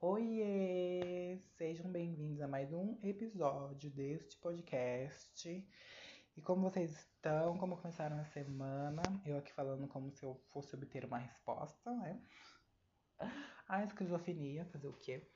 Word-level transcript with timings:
Oiê! 0.00 1.40
Sejam 1.56 1.90
bem-vindos 1.90 2.40
a 2.40 2.46
mais 2.46 2.72
um 2.72 2.96
episódio 3.02 3.90
deste 3.90 4.36
podcast. 4.36 5.68
E 6.36 6.40
como 6.40 6.70
vocês 6.70 6.92
estão? 6.92 7.58
Como 7.58 7.76
começaram 7.76 8.16
a 8.20 8.24
semana? 8.26 9.02
Eu 9.26 9.36
aqui 9.36 9.52
falando 9.52 9.88
como 9.88 10.12
se 10.12 10.22
eu 10.22 10.40
fosse 10.52 10.76
obter 10.76 11.04
uma 11.04 11.18
resposta, 11.18 11.90
né? 11.90 12.22
A 13.66 13.82
esquizofrenia, 13.82 14.66
fazer 14.66 14.86
o 14.86 14.92
quê? 14.92 15.28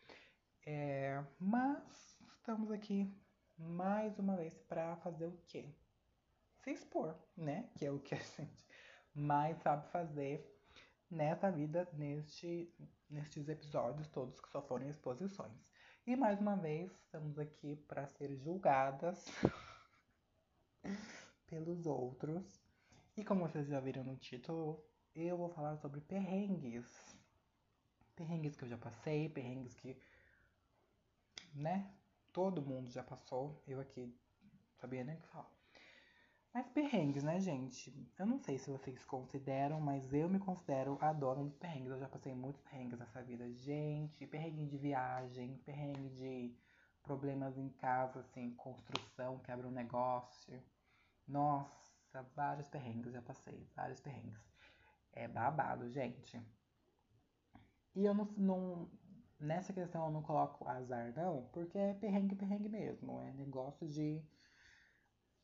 É, 0.65 1.21
mas 1.41 2.17
estamos 2.37 2.71
aqui 2.71 3.13
mais 3.59 4.17
uma 4.21 4.37
vez 4.37 4.57
para 4.69 4.95
fazer 4.99 5.27
o 5.27 5.43
quê? 5.49 5.75
Se 6.61 6.71
expor, 6.71 7.19
né? 7.37 7.69
Que 7.77 7.87
é 7.87 7.91
o 7.91 7.99
que 7.99 8.15
a 8.15 8.19
gente 8.19 8.65
mais 9.13 9.59
sabe 9.59 9.91
fazer 9.91 10.52
nessa 11.13 11.51
vida, 11.51 11.87
neste, 11.93 12.75
nestes 13.09 13.49
episódios 13.49 14.09
todos 14.09 14.41
que 14.41 14.49
só 14.49 14.63
foram 14.63 14.89
exposições. 14.89 15.71
E 16.07 16.17
mais 16.17 16.41
uma 16.41 16.57
vez, 16.57 16.91
estamos 17.05 17.39
aqui 17.39 17.77
para 17.77 18.09
ser 18.09 18.35
julgadas 18.37 19.27
pelos 21.47 21.87
outros. 21.87 22.61
E 23.17 23.23
como 23.23 23.47
vocês 23.47 23.69
já 23.69 23.79
viram 23.79 24.03
no 24.03 24.17
título, 24.17 24.83
eu 25.15 25.37
vou 25.37 25.51
falar 25.51 25.77
sobre 25.77 26.01
perrengues. 26.01 26.87
Perrengues 28.17 28.57
que 28.57 28.65
eu 28.65 28.69
já 28.69 28.79
passei, 28.79 29.29
perrengues 29.29 29.75
que, 29.75 30.01
né, 31.55 31.95
todo 32.33 32.63
mundo 32.63 32.91
já 32.91 33.03
passou. 33.03 33.63
Eu 33.67 33.81
aqui 33.81 34.19
sabia 34.81 35.05
nem 35.05 35.17
o 35.17 35.21
que 35.21 35.29
falar. 35.29 35.62
Mas 36.55 36.69
perrengues, 36.69 37.23
né, 37.23 37.41
gente? 37.41 37.95
Eu 38.19 38.27
não 38.27 38.39
sei 38.39 38.59
se 38.59 38.71
vocês 38.71 39.05
consideram, 39.07 39.81
mas 39.81 40.13
eu 40.13 40.29
me 40.29 40.39
considero 40.39 40.99
a 41.01 41.11
dona 41.13 41.43
dos 41.43 41.57
perrengues. 41.57 41.91
Eu 41.91 41.99
já 41.99 42.09
passei 42.09 42.35
muitos 42.35 42.61
perrengues 42.61 42.99
nessa 42.99 43.23
vida. 43.23 43.51
Gente, 43.55 44.27
perrengue 44.27 44.67
de 44.67 44.77
viagem, 44.77 45.57
perrengue 45.65 46.11
de 46.11 46.55
problemas 47.03 47.57
em 47.57 47.71
casa, 47.71 48.21
assim, 48.21 48.55
construção, 48.55 49.39
quebra 49.39 49.67
um 49.67 49.71
negócio. 49.71 50.63
Nossa, 51.27 52.23
vários 52.35 52.69
perrengues 52.69 53.13
já 53.13 53.23
passei, 53.23 53.67
vários 53.75 54.01
perrengues. 54.01 54.39
É 55.13 55.27
babado, 55.27 55.89
gente. 55.91 56.39
E 57.95 58.05
eu 58.05 58.13
não, 58.13 58.27
não 58.37 58.91
nessa 59.41 59.73
questão 59.73 60.05
eu 60.07 60.11
não 60.11 60.23
coloco 60.23 60.69
azar, 60.69 61.13
não, 61.17 61.49
porque 61.53 61.79
é 61.79 61.95
perrengue, 61.95 62.35
perrengue 62.35 62.69
mesmo. 62.69 63.23
É 63.23 63.33
negócio 63.33 63.89
de 63.89 64.23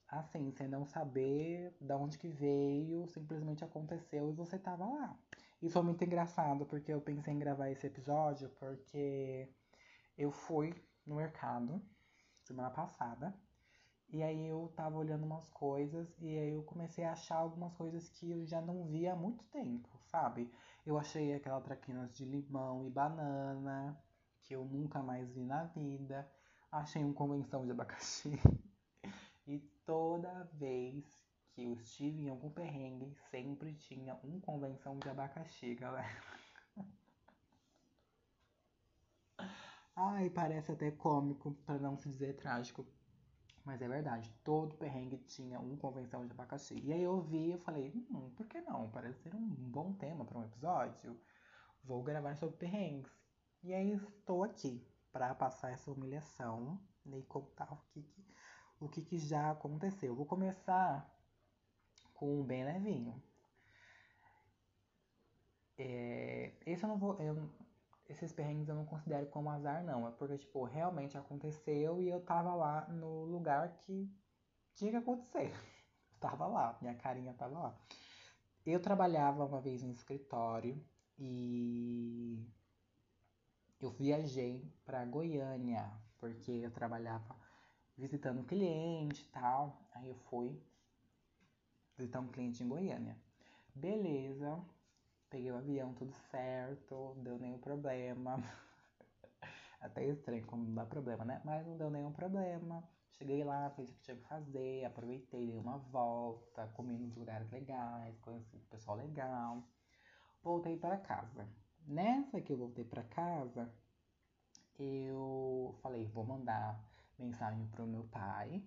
assim, 0.09 0.51
sem 0.53 0.69
não 0.69 0.85
saber 0.87 1.75
de 1.81 1.93
onde 1.93 2.19
que 2.19 2.29
veio, 2.29 3.07
simplesmente 3.09 3.65
aconteceu 3.65 4.31
e 4.31 4.35
você 4.35 4.59
tava 4.59 4.87
lá. 4.87 5.19
E 5.61 5.69
foi 5.69 5.83
muito 5.83 6.03
engraçado, 6.05 6.65
porque 6.67 6.93
eu 6.93 7.01
pensei 7.01 7.35
em 7.35 7.39
gravar 7.39 7.71
esse 7.71 7.87
episódio, 7.87 8.49
porque 8.59 9.49
eu 10.17 10.31
fui 10.31 10.75
no 11.07 11.17
mercado 11.17 11.83
semana 12.43 12.71
passada, 12.71 13.35
e 14.11 14.23
aí 14.23 14.47
eu 14.47 14.73
tava 14.75 14.97
olhando 14.97 15.25
umas 15.27 15.49
coisas, 15.51 16.09
e 16.19 16.39
aí 16.39 16.51
eu 16.51 16.63
comecei 16.63 17.05
a 17.05 17.13
achar 17.13 17.37
algumas 17.37 17.75
coisas 17.77 18.09
que 18.09 18.31
eu 18.31 18.47
já 18.47 18.61
não 18.61 18.87
via 18.87 19.13
há 19.13 19.17
muito 19.17 19.45
tempo, 19.47 19.89
sabe? 20.07 20.51
Eu 20.87 20.99
achei 20.99 21.35
aquela 21.35 21.61
traquinas 21.61 22.15
de 22.17 22.25
limão 22.25 22.87
e 22.87 22.91
banana, 22.91 24.01
que 24.45 24.55
eu 24.55 24.65
nunca 24.65 25.03
mais 25.03 25.31
vi 25.35 25.45
na 25.45 25.65
vida. 25.65 26.27
Achei 26.73 27.05
um 27.05 27.13
convenção 27.13 27.67
de 27.67 27.73
abacaxi. 27.73 28.33
Toda 29.89 30.45
vez 30.53 31.03
que 31.55 31.65
eu 31.65 31.73
estive 31.73 32.21
em 32.21 32.29
algum 32.29 32.51
perrengue, 32.51 33.17
sempre 33.31 33.73
tinha 33.73 34.15
um 34.23 34.39
convenção 34.39 34.99
de 34.99 35.09
abacaxi, 35.09 35.75
galera. 35.75 36.23
Ai, 39.97 40.29
parece 40.29 40.73
até 40.73 40.91
cômico, 40.91 41.55
para 41.65 41.79
não 41.79 41.97
se 41.97 42.11
dizer 42.11 42.37
trágico. 42.37 42.87
Mas 43.65 43.81
é 43.81 43.89
verdade, 43.89 44.31
todo 44.45 44.77
perrengue 44.77 45.17
tinha 45.25 45.59
um 45.59 45.75
convenção 45.75 46.27
de 46.27 46.33
abacaxi. 46.33 46.79
E 46.85 46.93
aí 46.93 47.03
eu 47.03 47.23
vi 47.23 47.55
e 47.55 47.59
falei, 47.59 47.91
hum, 48.11 48.31
por 48.37 48.47
que 48.47 48.61
não? 48.61 48.91
Parece 48.91 49.23
ser 49.23 49.35
um 49.35 49.49
bom 49.49 49.95
tema 49.95 50.23
para 50.23 50.39
um 50.39 50.45
episódio. 50.45 51.19
Vou 51.83 52.03
gravar 52.03 52.37
sobre 52.37 52.59
perrengues. 52.59 53.11
E 53.63 53.73
aí 53.73 53.93
estou 53.93 54.45
aqui 54.45 54.87
para 55.11 55.35
passar 55.35 55.73
essa 55.73 55.91
humilhação 55.91 56.79
e 57.07 57.23
contar 57.23 57.73
o 57.73 57.79
que, 57.89 58.03
que 58.03 58.29
o 58.81 58.89
que, 58.89 59.03
que 59.03 59.19
já 59.19 59.51
aconteceu. 59.51 60.15
Vou 60.15 60.27
começar 60.27 61.09
com 62.15 62.41
um 62.41 62.45
bem 62.45 62.65
levinho. 62.65 63.21
É, 65.77 66.53
esse 66.67 66.85
eu 66.85 66.89
não 66.89 66.99
vou. 66.99 67.15
Eu, 67.21 67.49
esses 68.09 68.33
perrengues 68.33 68.69
eu 68.69 68.75
não 68.75 68.87
considero 68.87 69.27
como 69.27 69.51
azar, 69.51 69.85
não. 69.85 70.09
É 70.09 70.11
porque, 70.13 70.39
tipo, 70.39 70.65
realmente 70.65 71.17
aconteceu 71.17 72.01
e 72.01 72.09
eu 72.09 72.21
tava 72.21 72.55
lá 72.55 72.89
no 72.89 73.25
lugar 73.25 73.69
que 73.79 74.11
tinha 74.75 74.91
que 74.91 74.97
acontecer. 74.97 75.53
Eu 76.11 76.21
tava 76.21 76.49
lá, 76.49 76.77
minha 76.81 76.97
carinha 76.97 77.33
tava 77.35 77.57
lá. 77.57 77.79
Eu 78.67 78.81
trabalhava 78.81 79.45
uma 79.45 79.61
vez 79.61 79.85
no 79.85 79.93
escritório 79.93 80.85
e 81.17 82.45
eu 83.81 83.91
viajei 83.91 84.69
para 84.85 85.05
Goiânia, 85.05 85.89
porque 86.19 86.51
eu 86.51 86.71
trabalhava 86.73 87.37
visitando 87.99 88.41
um 88.41 88.45
cliente 88.45 89.23
e 89.23 89.27
tal. 89.27 89.83
Aí 89.93 90.09
eu 90.09 90.15
fui 90.31 90.57
visitar 91.97 92.21
um 92.21 92.29
cliente 92.29 92.63
em 92.63 92.69
Goiânia. 92.69 93.17
Beleza, 93.75 94.65
peguei 95.29 95.51
o 95.51 95.57
avião, 95.57 95.93
tudo 95.95 96.13
certo, 96.31 97.15
deu 97.19 97.39
nenhum 97.39 97.59
problema. 97.59 98.43
Até 99.81 100.07
estranho 100.07 100.47
como 100.47 100.65
não 100.65 100.75
dá 100.75 100.87
problema, 100.87 101.25
né? 101.25 101.43
Mas 101.45 101.67
não 101.67 101.77
deu 101.77 101.91
nenhum 101.91 102.13
problema. 102.13 102.83
Cheguei 103.13 103.43
lá, 103.43 103.71
fiz 103.71 103.91
o 103.91 103.93
que 103.95 104.01
tinha 104.03 104.17
que 104.17 104.23
fazer, 104.29 104.85
aproveitei, 104.85 105.47
dei 105.47 105.59
uma 105.59 105.79
volta, 105.79 106.69
comi 106.69 106.97
nos 106.97 107.17
lugares 107.17 107.51
legais, 107.51 108.17
conheci 108.21 108.57
o 108.57 108.61
pessoal 108.71 108.97
legal. 108.97 109.65
Voltei 110.43 110.77
para 110.77 110.97
casa. 110.97 111.49
Nessa 111.85 112.41
que 112.41 112.53
eu 112.53 112.57
voltei 112.57 112.85
para 112.85 113.03
casa, 113.03 113.73
eu 114.79 115.77
falei, 115.83 116.07
vou 116.07 116.25
mandar 116.25 116.88
mensagem 117.19 117.67
pro 117.69 117.87
meu 117.87 118.05
pai, 118.05 118.63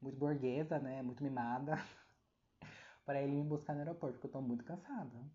muito 0.00 0.18
burguesa, 0.18 0.78
né? 0.78 1.02
Muito 1.02 1.22
mimada, 1.22 1.76
para 3.04 3.20
ele 3.22 3.32
me 3.32 3.44
buscar 3.44 3.74
no 3.74 3.80
aeroporto, 3.80 4.14
porque 4.14 4.26
eu 4.26 4.32
tô 4.32 4.40
muito 4.40 4.64
cansada. 4.64 5.30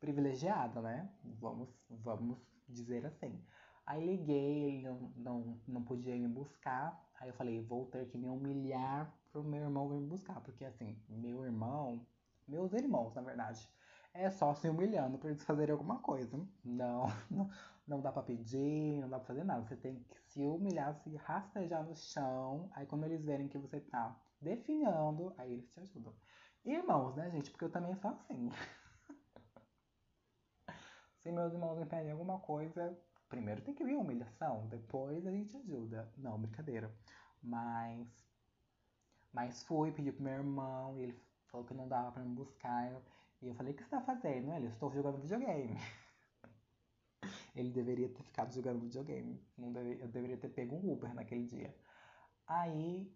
Privilegiada, 0.00 0.80
né? 0.82 1.10
Vamos, 1.40 1.70
vamos 1.88 2.38
dizer 2.68 3.06
assim. 3.06 3.44
Aí 3.86 4.04
liguei, 4.04 4.64
ele 4.64 4.82
não, 4.82 5.12
não, 5.16 5.60
não 5.66 5.84
podia 5.84 6.16
me 6.16 6.28
buscar. 6.28 7.10
Aí 7.20 7.28
eu 7.28 7.34
falei, 7.34 7.60
vou 7.60 7.86
ter 7.86 8.06
que 8.08 8.16
me 8.18 8.28
humilhar 8.28 9.14
pro 9.30 9.44
meu 9.44 9.62
irmão 9.62 9.88
vir 9.88 10.00
me 10.00 10.06
buscar. 10.08 10.40
Porque 10.40 10.64
assim, 10.64 11.02
meu 11.08 11.44
irmão, 11.44 12.06
meus 12.48 12.72
irmãos, 12.72 13.14
na 13.14 13.22
verdade, 13.22 13.68
é 14.14 14.30
só 14.30 14.54
se 14.54 14.68
humilhando 14.68 15.18
pra 15.18 15.30
eles 15.30 15.44
fazerem 15.44 15.72
alguma 15.72 15.98
coisa. 15.98 16.36
Não, 16.64 17.06
não, 17.30 17.50
não 17.94 18.02
dá 18.02 18.12
pra 18.12 18.22
pedir, 18.22 19.00
não 19.00 19.08
dá 19.08 19.18
pra 19.18 19.26
fazer 19.26 19.44
nada. 19.44 19.62
Você 19.62 19.76
tem 19.76 20.02
que 20.02 20.20
se 20.22 20.44
humilhar, 20.44 20.94
se 20.96 21.14
rastejar 21.16 21.84
no 21.84 21.94
chão. 21.94 22.68
Aí 22.72 22.86
quando 22.86 23.04
eles 23.04 23.24
verem 23.24 23.48
que 23.48 23.58
você 23.58 23.80
tá 23.80 24.16
definhando, 24.40 25.34
aí 25.38 25.52
eles 25.52 25.70
te 25.70 25.80
ajudam. 25.80 26.14
Irmãos, 26.64 27.14
né, 27.16 27.30
gente? 27.30 27.50
Porque 27.50 27.64
eu 27.64 27.70
também 27.70 27.94
sou 27.96 28.10
assim. 28.10 28.50
se 31.18 31.30
meus 31.30 31.52
irmãos 31.52 31.78
me 31.78 31.86
pedem 31.86 32.12
alguma 32.12 32.38
coisa, 32.40 32.98
primeiro 33.28 33.62
tem 33.62 33.74
que 33.74 33.84
vir 33.84 33.96
humilhação, 33.96 34.66
depois 34.68 35.26
a 35.26 35.30
gente 35.30 35.56
ajuda. 35.56 36.10
Não, 36.16 36.38
brincadeira. 36.38 36.92
Mas. 37.42 38.08
Mas 39.32 39.62
fui, 39.64 39.92
pedi 39.92 40.12
pro 40.12 40.22
meu 40.22 40.34
irmão, 40.34 40.96
e 40.96 41.02
ele 41.02 41.20
falou 41.46 41.66
que 41.66 41.74
não 41.74 41.88
dava 41.88 42.12
pra 42.12 42.22
me 42.22 42.34
buscar. 42.34 42.92
E 43.42 43.48
eu 43.48 43.54
falei, 43.54 43.72
o 43.72 43.76
que 43.76 43.82
você 43.82 43.90
tá 43.90 44.00
fazendo? 44.00 44.52
Ele, 44.52 44.68
estou 44.68 44.92
jogando 44.92 45.20
videogame. 45.20 45.76
Ele 47.54 47.70
deveria 47.70 48.08
ter 48.08 48.22
ficado 48.22 48.52
jogando 48.52 48.80
videogame. 48.80 49.40
Não 49.56 49.72
deve, 49.72 50.02
eu 50.02 50.08
deveria 50.08 50.36
ter 50.36 50.48
pego 50.48 50.76
um 50.76 50.92
Uber 50.92 51.14
naquele 51.14 51.44
dia. 51.44 51.74
Aí 52.46 53.10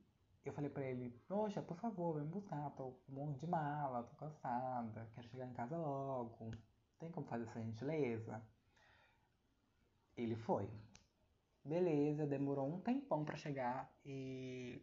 eu 0.44 0.52
falei 0.52 0.70
pra 0.70 0.84
ele, 0.84 1.10
poxa, 1.26 1.60
por 1.60 1.76
favor, 1.76 2.14
vem 2.14 2.24
me 2.24 2.30
buscar, 2.30 2.70
tô 2.70 2.94
monte 3.08 3.40
de 3.40 3.46
mala, 3.46 4.04
tô 4.04 4.16
cansada, 4.16 5.10
quero 5.14 5.28
chegar 5.28 5.46
em 5.46 5.52
casa 5.52 5.76
logo. 5.76 6.52
Tem 6.98 7.10
como 7.10 7.26
fazer 7.26 7.44
essa 7.44 7.60
gentileza? 7.60 8.42
Ele 10.16 10.34
foi. 10.36 10.68
Beleza, 11.64 12.26
demorou 12.26 12.66
um 12.66 12.80
tempão 12.80 13.24
para 13.24 13.36
chegar 13.36 13.92
e 14.04 14.82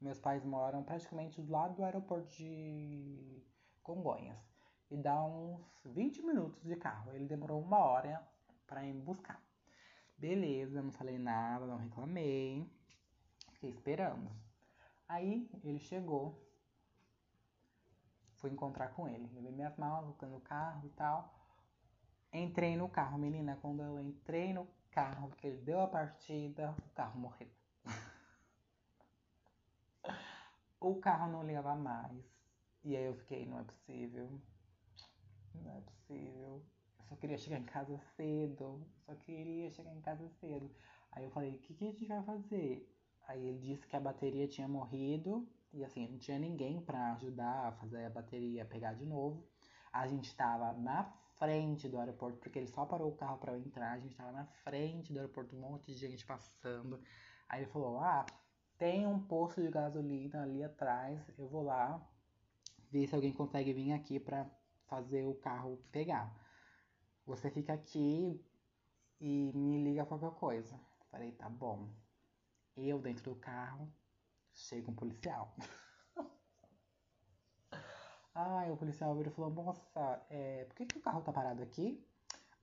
meus 0.00 0.18
pais 0.18 0.44
moram 0.44 0.82
praticamente 0.82 1.40
do 1.42 1.52
lado 1.52 1.74
do 1.74 1.84
aeroporto 1.84 2.28
de 2.36 3.42
Congonhas. 3.82 4.38
E 4.90 4.96
dá 4.96 5.22
uns 5.22 5.82
20 5.84 6.22
minutos 6.22 6.62
de 6.62 6.76
carro. 6.76 7.12
Ele 7.12 7.26
demorou 7.26 7.60
uma 7.60 7.78
hora 7.78 8.26
para 8.68 8.86
ir 8.86 8.92
me 8.92 9.02
buscar. 9.02 9.42
Beleza, 10.16 10.80
não 10.82 10.92
falei 10.92 11.18
nada, 11.18 11.66
não 11.66 11.78
reclamei. 11.78 12.70
Fiquei 13.52 13.70
esperando. 13.70 14.30
Aí 15.08 15.50
ele 15.64 15.80
chegou. 15.80 16.46
Fui 18.36 18.50
encontrar 18.50 18.94
com 18.94 19.08
ele. 19.08 19.28
Levei 19.34 19.50
minhas 19.50 19.76
malas, 19.76 20.14
no 20.22 20.40
carro 20.40 20.86
e 20.86 20.90
tal. 20.90 21.34
Entrei 22.32 22.76
no 22.76 22.88
carro, 22.88 23.18
menina. 23.18 23.58
Quando 23.60 23.82
eu 23.82 23.98
entrei 23.98 24.52
no 24.52 24.68
carro, 24.90 25.30
que 25.30 25.46
ele 25.46 25.62
deu 25.62 25.80
a 25.80 25.88
partida, 25.88 26.76
o 26.86 26.90
carro 26.90 27.18
morreu. 27.18 27.50
o 30.78 30.94
carro 30.96 31.32
não 31.32 31.44
ligava 31.44 31.74
mais. 31.74 32.24
E 32.84 32.96
aí 32.96 33.04
eu 33.04 33.14
fiquei, 33.14 33.46
não 33.46 33.60
é 33.60 33.64
possível. 33.64 34.40
Não 35.54 35.76
é 35.76 35.80
possível. 35.80 36.64
Só 37.08 37.16
queria 37.16 37.38
chegar 37.38 37.58
em 37.58 37.64
casa 37.64 37.98
cedo. 38.16 38.86
Só 39.06 39.14
queria 39.14 39.70
chegar 39.70 39.94
em 39.94 40.00
casa 40.00 40.28
cedo. 40.40 40.70
Aí 41.12 41.24
eu 41.24 41.30
falei, 41.30 41.54
o 41.54 41.58
que, 41.58 41.74
que 41.74 41.84
a 41.84 41.90
gente 41.90 42.06
vai 42.06 42.22
fazer? 42.22 42.94
Aí 43.26 43.46
ele 43.46 43.58
disse 43.58 43.86
que 43.86 43.96
a 43.96 44.00
bateria 44.00 44.46
tinha 44.46 44.68
morrido. 44.68 45.48
E 45.72 45.84
assim, 45.84 46.06
não 46.08 46.18
tinha 46.18 46.38
ninguém 46.38 46.80
para 46.80 47.12
ajudar 47.12 47.68
a 47.68 47.72
fazer 47.72 48.04
a 48.04 48.10
bateria 48.10 48.64
pegar 48.64 48.94
de 48.94 49.04
novo. 49.04 49.46
A 49.92 50.06
gente 50.06 50.34
tava 50.34 50.72
na 50.74 51.04
frente 51.38 51.88
do 51.88 51.98
aeroporto, 51.98 52.38
porque 52.38 52.58
ele 52.58 52.66
só 52.66 52.84
parou 52.84 53.10
o 53.10 53.16
carro 53.16 53.38
para 53.38 53.52
eu 53.52 53.58
entrar. 53.58 53.92
A 53.92 53.98
gente 53.98 54.14
tava 54.14 54.32
na 54.32 54.44
frente 54.64 55.12
do 55.12 55.18
aeroporto, 55.18 55.56
um 55.56 55.60
monte 55.60 55.92
de 55.92 55.98
gente 55.98 56.24
passando. 56.24 57.00
Aí 57.48 57.62
ele 57.62 57.70
falou: 57.70 57.98
Ah, 57.98 58.26
tem 58.76 59.06
um 59.06 59.18
posto 59.20 59.62
de 59.62 59.70
gasolina 59.70 60.42
ali 60.42 60.62
atrás. 60.62 61.20
Eu 61.38 61.48
vou 61.48 61.62
lá 61.62 62.00
ver 62.90 63.06
se 63.06 63.14
alguém 63.14 63.32
consegue 63.32 63.72
vir 63.72 63.92
aqui 63.92 64.18
para 64.18 64.46
fazer 64.86 65.24
o 65.24 65.34
carro 65.34 65.78
pegar. 65.90 66.34
Você 67.28 67.50
fica 67.50 67.74
aqui 67.74 68.42
e 69.20 69.52
me 69.54 69.84
liga 69.84 70.06
qualquer 70.06 70.30
coisa. 70.30 70.80
Falei, 71.10 71.32
tá 71.32 71.46
bom. 71.46 71.90
Eu 72.74 72.98
dentro 72.98 73.24
do 73.24 73.36
carro, 73.36 73.86
chega 74.54 74.90
um 74.90 74.94
policial. 74.94 75.54
Aí 78.34 78.70
o 78.70 78.78
policial 78.78 79.14
virou 79.14 79.30
e 79.30 79.34
falou, 79.34 79.50
moça, 79.50 80.26
é, 80.30 80.64
por 80.64 80.74
que, 80.74 80.86
que 80.86 80.96
o 80.96 81.02
carro 81.02 81.20
tá 81.20 81.30
parado 81.30 81.62
aqui? 81.62 82.02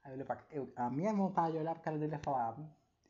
Aí 0.03 0.19
eu, 0.19 0.25
pra, 0.25 0.43
eu 0.49 0.73
a 0.77 0.89
minha 0.89 1.13
vontade 1.13 1.51
de 1.51 1.59
olhar 1.59 1.75
pra 1.75 1.83
cara 1.83 1.99
dele 1.99 2.15
e 2.15 2.19
falar, 2.19 2.57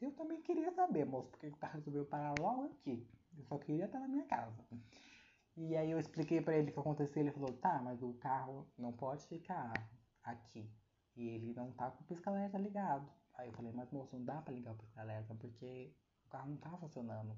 eu 0.02 0.12
também 0.12 0.42
queria 0.42 0.74
saber, 0.74 1.06
moço, 1.06 1.30
por 1.30 1.40
que 1.40 1.48
o 1.48 1.56
carro 1.56 1.76
resolveu 1.76 2.06
parar 2.06 2.38
logo 2.38 2.66
aqui. 2.66 3.08
Eu 3.38 3.46
só 3.46 3.58
queria 3.58 3.86
estar 3.86 4.02
na 4.02 4.10
minha 4.10 4.26
casa. 4.26 4.62
E 5.56 5.74
aí 5.78 5.90
eu 5.90 6.00
expliquei 6.00 6.42
para 6.42 6.58
ele 6.58 6.72
o 6.72 6.74
que 6.74 6.80
aconteceu, 6.80 7.22
ele 7.22 7.32
falou, 7.32 7.54
tá, 7.54 7.82
mas 7.82 8.02
o 8.02 8.14
carro 8.16 8.68
não 8.78 8.92
pode 8.92 9.26
ficar 9.26 9.72
aqui. 10.22 10.70
E 11.16 11.30
ele 11.30 11.54
não 11.54 11.72
tá 11.72 11.90
com 11.92 12.04
o 12.04 12.08
pisca-alerta 12.08 12.58
ligado. 12.58 13.10
Aí 13.36 13.48
eu 13.48 13.54
falei, 13.54 13.72
mas 13.72 13.92
moço, 13.92 14.16
não 14.16 14.26
dá 14.26 14.42
pra 14.42 14.54
ligar 14.54 14.74
o 14.74 14.78
pisca-alerta, 14.78 15.36
porque 15.36 15.94
o 16.26 16.30
carro 16.30 16.50
não 16.50 16.58
tá 16.58 16.78
funcionando. 16.78 17.38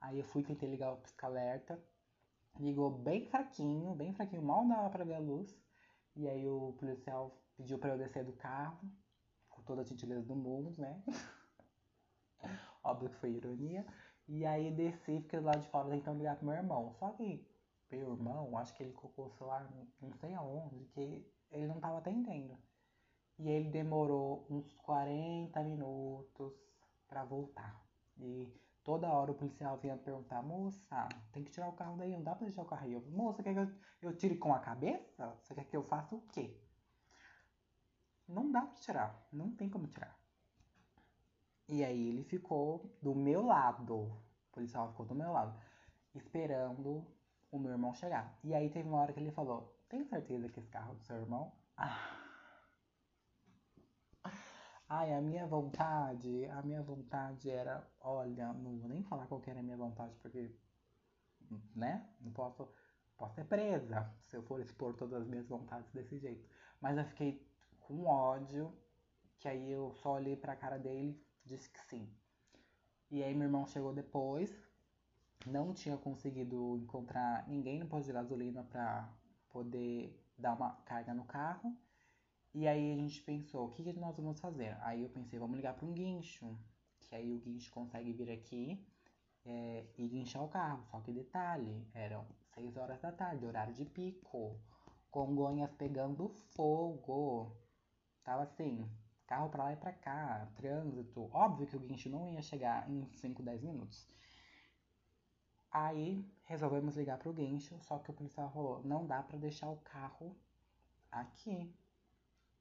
Aí 0.00 0.18
eu 0.18 0.24
fui, 0.24 0.42
tentei 0.42 0.70
ligar 0.70 0.92
o 0.92 0.98
pisca-alerta, 0.98 1.82
ligou 2.58 2.90
bem 2.90 3.26
fraquinho, 3.26 3.94
bem 3.94 4.12
fraquinho, 4.14 4.42
mal 4.42 4.66
dava 4.66 4.90
pra 4.90 5.04
ver 5.04 5.14
a 5.14 5.18
luz. 5.18 5.56
E 6.16 6.28
aí 6.28 6.48
o 6.48 6.72
policial 6.78 7.42
pediu 7.56 7.78
pra 7.78 7.90
eu 7.90 7.98
descer 7.98 8.24
do 8.24 8.32
carro, 8.32 8.90
com 9.48 9.62
toda 9.62 9.82
a 9.82 9.84
gentileza 9.84 10.26
do 10.26 10.36
mundo, 10.36 10.74
né? 10.80 11.02
Óbvio 12.82 13.10
que 13.10 13.16
foi 13.16 13.32
ironia. 13.32 13.86
E 14.26 14.44
aí 14.44 14.70
desci, 14.70 15.20
fiquei 15.20 15.40
do 15.40 15.46
lado 15.46 15.60
de 15.60 15.68
fora 15.68 15.90
tentando 15.90 16.18
ligar 16.18 16.36
pro 16.36 16.46
meu 16.46 16.54
irmão. 16.54 16.92
Só 16.94 17.10
que 17.12 17.46
meu 17.90 18.12
irmão, 18.12 18.56
acho 18.58 18.74
que 18.74 18.82
ele 18.82 18.92
colocou 18.92 19.26
o 19.26 19.30
celular 19.30 19.70
não 20.00 20.12
sei 20.14 20.34
aonde, 20.34 20.84
que 20.86 21.26
ele 21.50 21.66
não 21.66 21.80
tava 21.80 21.98
atendendo. 21.98 22.58
E 23.38 23.48
ele 23.48 23.70
demorou 23.70 24.46
uns 24.50 24.72
40 24.72 25.62
minutos 25.62 26.52
para 27.06 27.24
voltar. 27.24 27.80
E 28.18 28.52
toda 28.82 29.08
hora 29.08 29.30
o 29.30 29.34
policial 29.34 29.78
vinha 29.78 29.96
perguntar, 29.96 30.42
moça, 30.42 31.08
tem 31.32 31.44
que 31.44 31.50
tirar 31.50 31.68
o 31.68 31.72
carro 31.72 31.96
daí, 31.96 32.12
não 32.12 32.22
dá 32.22 32.34
pra 32.34 32.46
deixar 32.46 32.62
o 32.62 32.66
carro 32.66 32.84
aí. 32.84 32.92
Eu, 32.92 33.00
moça, 33.10 33.42
quer 33.42 33.54
que 33.54 33.60
eu, 33.60 33.70
eu 34.02 34.16
tire 34.16 34.36
com 34.36 34.52
a 34.52 34.58
cabeça? 34.58 35.36
Você 35.42 35.54
quer 35.54 35.64
que 35.64 35.76
eu 35.76 35.84
faça 35.84 36.16
o 36.16 36.20
quê? 36.22 36.60
Não 38.26 38.50
dá 38.50 38.62
pra 38.62 38.74
tirar, 38.80 39.28
não 39.32 39.54
tem 39.54 39.68
como 39.70 39.86
tirar. 39.86 40.18
E 41.68 41.84
aí 41.84 42.08
ele 42.08 42.24
ficou 42.24 42.96
do 43.00 43.14
meu 43.14 43.44
lado, 43.44 43.94
o 43.94 44.22
policial 44.50 44.88
ficou 44.88 45.06
do 45.06 45.14
meu 45.14 45.30
lado, 45.30 45.54
esperando 46.14 47.06
o 47.50 47.58
meu 47.58 47.72
irmão 47.72 47.94
chegar. 47.94 48.38
E 48.42 48.52
aí 48.54 48.68
teve 48.68 48.88
uma 48.88 48.98
hora 48.98 49.12
que 49.12 49.20
ele 49.20 49.30
falou, 49.30 49.78
tem 49.88 50.04
certeza 50.04 50.48
que 50.48 50.58
esse 50.60 50.68
carro 50.70 50.92
é 50.92 50.96
do 50.96 51.04
seu 51.04 51.16
irmão? 51.16 51.52
Ah. 51.76 52.17
Ai, 54.88 55.12
a 55.14 55.20
minha 55.20 55.46
vontade, 55.46 56.46
a 56.46 56.62
minha 56.62 56.82
vontade 56.82 57.50
era, 57.50 57.86
olha, 58.00 58.52
não 58.54 58.78
vou 58.78 58.88
nem 58.88 59.02
falar 59.02 59.26
qual 59.26 59.42
era 59.46 59.60
a 59.60 59.62
minha 59.62 59.76
vontade, 59.76 60.14
porque, 60.22 60.50
né, 61.74 62.08
não 62.20 62.32
posso, 62.32 62.66
posso 63.16 63.34
ser 63.34 63.44
presa 63.44 64.10
se 64.26 64.36
eu 64.36 64.42
for 64.42 64.60
expor 64.60 64.94
todas 64.94 65.22
as 65.22 65.28
minhas 65.28 65.46
vontades 65.46 65.92
desse 65.92 66.18
jeito. 66.18 66.48
Mas 66.80 66.96
eu 66.96 67.04
fiquei 67.04 67.46
com 67.80 68.04
ódio, 68.06 68.72
que 69.38 69.46
aí 69.48 69.70
eu 69.70 69.92
só 69.94 70.14
olhei 70.14 70.36
pra 70.36 70.56
cara 70.56 70.78
dele 70.78 71.22
disse 71.44 71.68
que 71.70 71.80
sim. 71.80 72.08
E 73.10 73.22
aí 73.22 73.34
meu 73.34 73.44
irmão 73.46 73.66
chegou 73.66 73.92
depois, 73.92 74.50
não 75.46 75.74
tinha 75.74 75.96
conseguido 75.98 76.78
encontrar 76.78 77.46
ninguém 77.48 77.78
no 77.78 77.86
posto 77.88 78.06
de 78.06 78.12
gasolina 78.12 78.64
pra 78.64 79.12
poder 79.50 80.18
dar 80.38 80.54
uma 80.54 80.72
carga 80.84 81.12
no 81.14 81.24
carro. 81.24 81.76
E 82.54 82.66
aí 82.66 82.92
a 82.92 82.96
gente 82.96 83.22
pensou, 83.22 83.66
o 83.66 83.70
que, 83.70 83.82
que 83.84 83.92
nós 83.92 84.16
vamos 84.16 84.40
fazer? 84.40 84.76
Aí 84.82 85.02
eu 85.02 85.08
pensei, 85.10 85.38
vamos 85.38 85.56
ligar 85.56 85.74
para 85.74 85.86
um 85.86 85.92
guincho, 85.92 86.58
que 87.00 87.14
aí 87.14 87.32
o 87.32 87.38
guincho 87.38 87.70
consegue 87.70 88.12
vir 88.12 88.30
aqui 88.30 88.84
é, 89.44 89.84
e 89.96 90.08
guinchar 90.08 90.42
o 90.42 90.48
carro. 90.48 90.84
Só 90.90 91.00
que 91.00 91.12
detalhe, 91.12 91.86
eram 91.94 92.26
6 92.54 92.76
horas 92.76 93.00
da 93.00 93.12
tarde, 93.12 93.46
horário 93.46 93.74
de 93.74 93.84
pico, 93.84 94.58
Congonhas 95.10 95.70
pegando 95.72 96.28
fogo. 96.28 97.56
Tava 98.22 98.42
assim, 98.42 98.86
carro 99.26 99.48
para 99.48 99.64
lá 99.64 99.72
e 99.72 99.76
para 99.76 99.92
cá, 99.92 100.50
trânsito. 100.54 101.30
Óbvio 101.32 101.66
que 101.66 101.76
o 101.76 101.80
guincho 101.80 102.10
não 102.10 102.28
ia 102.28 102.42
chegar 102.42 102.88
em 102.90 103.06
5, 103.12 103.42
10 103.42 103.62
minutos. 103.62 104.06
Aí 105.70 106.24
resolvemos 106.44 106.96
ligar 106.96 107.18
pro 107.18 107.32
guincho, 107.32 107.78
só 107.80 107.98
que 107.98 108.10
o 108.10 108.14
policial 108.14 108.50
falou, 108.50 108.82
não 108.84 109.06
dá 109.06 109.22
para 109.22 109.38
deixar 109.38 109.70
o 109.70 109.78
carro 109.78 110.36
aqui 111.10 111.74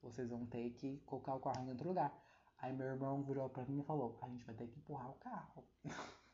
vocês 0.02 0.30
vão 0.30 0.46
ter 0.46 0.70
que 0.72 0.98
colocar 1.06 1.36
o 1.36 1.40
carro 1.40 1.66
em 1.66 1.70
outro 1.70 1.88
lugar. 1.90 2.14
Aí 2.60 2.74
meu 2.74 2.88
irmão 2.88 3.24
virou 3.24 3.50
pra 3.50 3.66
mim 3.66 3.80
e 3.80 3.84
falou, 3.84 4.18
a 4.22 4.28
gente 4.28 4.46
vai 4.46 4.56
ter 4.56 4.68
que 4.68 4.80
empurrar 4.80 5.10
o 5.10 5.16
carro. 5.16 5.64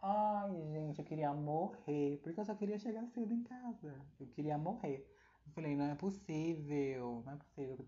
Ai, 0.00 0.52
gente, 0.70 0.98
eu 0.98 1.04
queria 1.04 1.32
morrer, 1.32 2.20
porque 2.22 2.38
eu 2.38 2.44
só 2.44 2.54
queria 2.54 2.78
chegar 2.78 3.06
cedo 3.08 3.32
em 3.32 3.42
casa. 3.42 3.98
Eu 4.20 4.26
queria 4.28 4.58
morrer. 4.58 5.10
Eu 5.46 5.52
falei, 5.52 5.74
não 5.74 5.86
é 5.86 5.94
possível, 5.94 7.22
não 7.24 7.32
é 7.32 7.36
possível. 7.36 7.86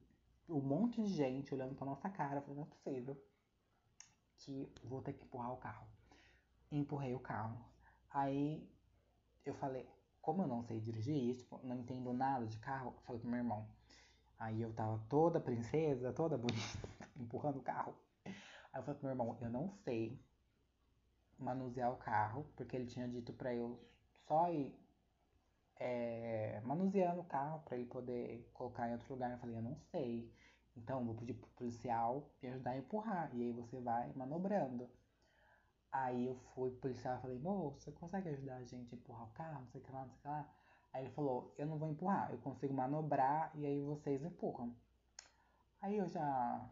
Um 0.48 0.60
monte 0.60 1.02
de 1.02 1.08
gente 1.08 1.52
olhando 1.52 1.74
pra 1.74 1.84
nossa 1.84 2.08
cara, 2.08 2.36
eu 2.36 2.42
falei, 2.42 2.56
não 2.56 2.62
é 2.62 2.66
possível 2.66 3.22
que 4.38 4.70
vou 4.84 5.02
ter 5.02 5.12
que 5.12 5.24
empurrar 5.24 5.52
o 5.52 5.56
carro. 5.56 5.86
Empurrei 6.70 7.14
o 7.14 7.20
carro. 7.20 7.58
Aí 8.10 8.66
eu 9.44 9.54
falei, 9.54 9.88
como 10.26 10.42
eu 10.42 10.48
não 10.48 10.64
sei 10.64 10.80
dirigir 10.80 11.14
isso, 11.14 11.42
tipo, 11.42 11.60
não 11.62 11.78
entendo 11.78 12.12
nada 12.12 12.44
de 12.46 12.58
carro, 12.58 12.92
eu 12.96 13.02
falei 13.02 13.20
pro 13.20 13.30
meu 13.30 13.38
irmão. 13.38 13.64
Aí 14.36 14.60
eu 14.60 14.72
tava 14.72 15.00
toda 15.08 15.38
princesa, 15.38 16.12
toda 16.12 16.36
bonita, 16.36 16.88
empurrando 17.16 17.58
o 17.58 17.62
carro. 17.62 17.94
Aí 18.24 18.80
eu 18.80 18.82
falei 18.82 18.98
pro 18.98 19.06
meu 19.06 19.10
irmão, 19.12 19.38
eu 19.40 19.48
não 19.48 19.70
sei 19.84 20.20
manusear 21.38 21.92
o 21.92 21.96
carro, 21.96 22.44
porque 22.56 22.74
ele 22.74 22.86
tinha 22.86 23.06
dito 23.06 23.32
pra 23.32 23.54
eu 23.54 23.80
só 24.26 24.52
ir 24.52 24.76
é, 25.76 26.60
manuseando 26.64 27.20
o 27.20 27.24
carro 27.24 27.60
pra 27.60 27.76
ele 27.76 27.86
poder 27.86 28.50
colocar 28.52 28.88
em 28.88 28.94
outro 28.94 29.14
lugar. 29.14 29.30
Eu 29.30 29.38
falei, 29.38 29.56
eu 29.56 29.62
não 29.62 29.76
sei. 29.92 30.28
Então 30.76 31.04
vou 31.04 31.14
pedir 31.14 31.34
pro 31.34 31.48
policial 31.50 32.28
me 32.42 32.48
ajudar 32.48 32.72
a 32.72 32.78
empurrar. 32.78 33.30
E 33.32 33.44
aí 33.44 33.52
você 33.52 33.78
vai 33.80 34.12
manobrando. 34.14 34.90
Aí 36.02 36.26
eu 36.26 36.34
fui 36.54 36.70
policial 36.72 37.16
e 37.16 37.20
falei, 37.22 37.38
você 37.38 37.90
consegue 37.90 38.28
ajudar 38.28 38.56
a 38.56 38.64
gente 38.64 38.94
a 38.94 38.98
empurrar 38.98 39.24
o 39.24 39.30
carro? 39.32 39.60
Não 39.60 39.68
sei 39.68 39.80
o 39.80 39.84
que 39.84 39.92
lá, 39.92 40.00
não 40.00 40.08
sei 40.10 40.18
o 40.18 40.20
que 40.20 40.28
lá. 40.28 40.48
Aí 40.92 41.04
ele 41.04 41.14
falou, 41.14 41.54
eu 41.56 41.66
não 41.66 41.78
vou 41.78 41.88
empurrar, 41.88 42.30
eu 42.30 42.38
consigo 42.38 42.74
manobrar 42.74 43.50
e 43.54 43.64
aí 43.64 43.82
vocês 43.82 44.22
empurram. 44.22 44.76
Aí 45.80 45.96
eu 45.96 46.06
já, 46.06 46.68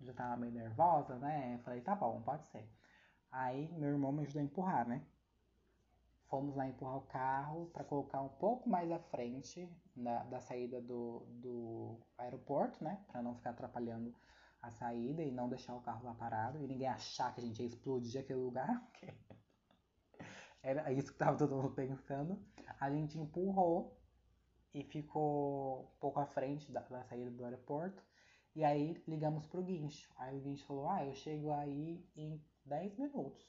já 0.00 0.12
tava 0.12 0.36
meio 0.36 0.52
nervosa, 0.52 1.16
né? 1.18 1.58
Falei, 1.64 1.80
tá 1.80 1.96
bom, 1.96 2.22
pode 2.22 2.46
ser. 2.46 2.64
Aí 3.32 3.68
meu 3.72 3.88
irmão 3.88 4.12
me 4.12 4.22
ajudou 4.22 4.40
a 4.40 4.44
empurrar, 4.44 4.86
né? 4.86 5.04
Fomos 6.28 6.54
lá 6.54 6.68
empurrar 6.68 6.96
o 6.96 7.06
carro 7.06 7.66
para 7.72 7.82
colocar 7.82 8.20
um 8.20 8.28
pouco 8.28 8.68
mais 8.68 8.90
à 8.92 9.00
frente 9.00 9.68
da, 9.96 10.22
da 10.24 10.40
saída 10.40 10.80
do, 10.80 11.26
do 11.28 11.98
aeroporto, 12.16 12.84
né? 12.84 13.04
Para 13.08 13.20
não 13.20 13.34
ficar 13.34 13.50
atrapalhando 13.50 14.14
a 14.64 14.70
saída 14.70 15.22
e 15.22 15.30
não 15.30 15.48
deixar 15.48 15.74
o 15.74 15.80
carro 15.80 16.04
lá 16.04 16.14
parado 16.14 16.58
e 16.58 16.66
ninguém 16.66 16.88
achar 16.88 17.34
que 17.34 17.40
a 17.40 17.44
gente 17.44 17.60
ia 17.60 17.66
explodir 17.66 18.20
aquele 18.20 18.40
lugar. 18.40 18.90
Era 20.62 20.90
isso 20.92 21.12
que 21.12 21.18
tava 21.18 21.36
todo 21.36 21.54
mundo 21.54 21.74
pensando. 21.74 22.42
A 22.80 22.90
gente 22.90 23.18
empurrou 23.18 24.00
e 24.72 24.82
ficou 24.82 25.82
um 25.82 25.98
pouco 26.00 26.20
à 26.20 26.26
frente 26.26 26.72
da, 26.72 26.80
da 26.80 27.04
saída 27.04 27.30
do 27.30 27.44
aeroporto. 27.44 28.02
E 28.54 28.64
aí 28.64 29.02
ligamos 29.06 29.46
pro 29.46 29.62
guincho. 29.62 30.10
Aí 30.16 30.36
o 30.36 30.40
guincho 30.40 30.64
falou, 30.64 30.88
ah, 30.88 31.04
eu 31.04 31.12
chego 31.14 31.52
aí 31.52 32.08
em 32.16 32.42
10 32.64 32.96
minutos. 32.96 33.46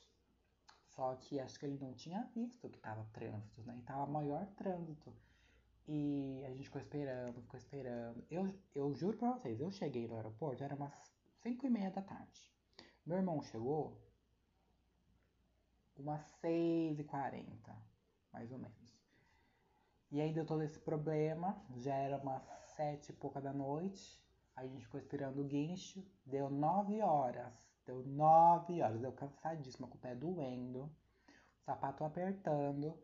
Só 0.89 1.15
que 1.15 1.39
acho 1.39 1.57
que 1.60 1.65
ele 1.65 1.77
não 1.77 1.93
tinha 1.93 2.24
visto 2.34 2.69
que 2.69 2.79
tava 2.79 3.05
trânsito, 3.13 3.63
né? 3.63 3.77
E 3.77 3.81
tava 3.84 4.05
maior 4.05 4.45
trânsito. 4.55 5.13
E 5.88 6.44
a 6.46 6.50
gente 6.50 6.63
ficou 6.63 6.82
esperando, 6.82 7.42
ficou 7.42 7.58
esperando. 7.58 8.25
Eu, 8.30 8.54
eu 8.74 8.94
juro 8.94 9.18
pra 9.18 9.34
vocês, 9.34 9.60
eu 9.60 9.72
cheguei 9.72 10.08
no 10.08 10.15
aeroporto, 10.15 10.63
era 10.63 10.75
umas 10.75 10.94
5 11.44 11.65
e 11.65 11.70
meia 11.70 11.92
da 11.92 12.01
tarde. 12.01 12.51
Meu 13.06 13.18
irmão 13.18 13.42
chegou 13.44 14.01
umas 15.98 16.25
6 16.42 17.00
e 17.00 17.04
40 17.04 17.96
mais 18.36 18.51
ou 18.51 18.58
menos. 18.58 18.75
E 20.12 20.22
aí 20.22 20.34
deu 20.34 20.46
todo 20.46 20.62
esse 20.62 20.77
problema, 20.80 21.58
já 21.77 21.96
era 21.96 22.18
umas 22.18 22.44
sete 22.75 23.10
e 23.10 23.13
pouca 23.13 23.42
da 23.42 23.54
noite, 23.54 24.22
a 24.56 24.68
gente 24.68 24.84
ficou 24.84 25.00
esperando 25.00 25.42
o 25.42 25.46
guincho, 25.46 26.06
deu 26.25 26.50
nove 26.50 27.01
horas, 27.01 27.54
deu 27.86 28.04
nove 28.04 28.82
horas, 28.82 29.01
eu 29.01 29.13
cansadíssima, 29.13 29.88
com 29.88 29.96
o 29.96 30.00
pé 30.00 30.13
doendo, 30.13 30.92
sapato 31.65 32.04
apertando, 32.04 32.98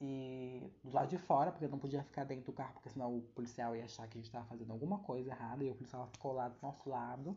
e 0.00 0.70
do 0.82 0.92
lado 0.92 1.08
de 1.08 1.18
fora, 1.18 1.50
porque 1.50 1.64
eu 1.64 1.70
não 1.70 1.78
podia 1.78 2.02
ficar 2.02 2.24
dentro 2.24 2.46
do 2.46 2.52
carro, 2.52 2.74
porque 2.74 2.90
senão 2.90 3.16
o 3.18 3.22
policial 3.22 3.74
ia 3.76 3.84
achar 3.84 4.06
que 4.08 4.18
a 4.18 4.20
gente 4.20 4.26
estava 4.26 4.46
fazendo 4.46 4.72
alguma 4.72 4.98
coisa 5.00 5.30
errada, 5.30 5.64
e 5.64 5.70
o 5.70 5.74
policial 5.74 6.06
ficou 6.08 6.32
lá 6.32 6.48
do 6.48 6.60
nosso 6.62 6.88
lado, 6.88 7.36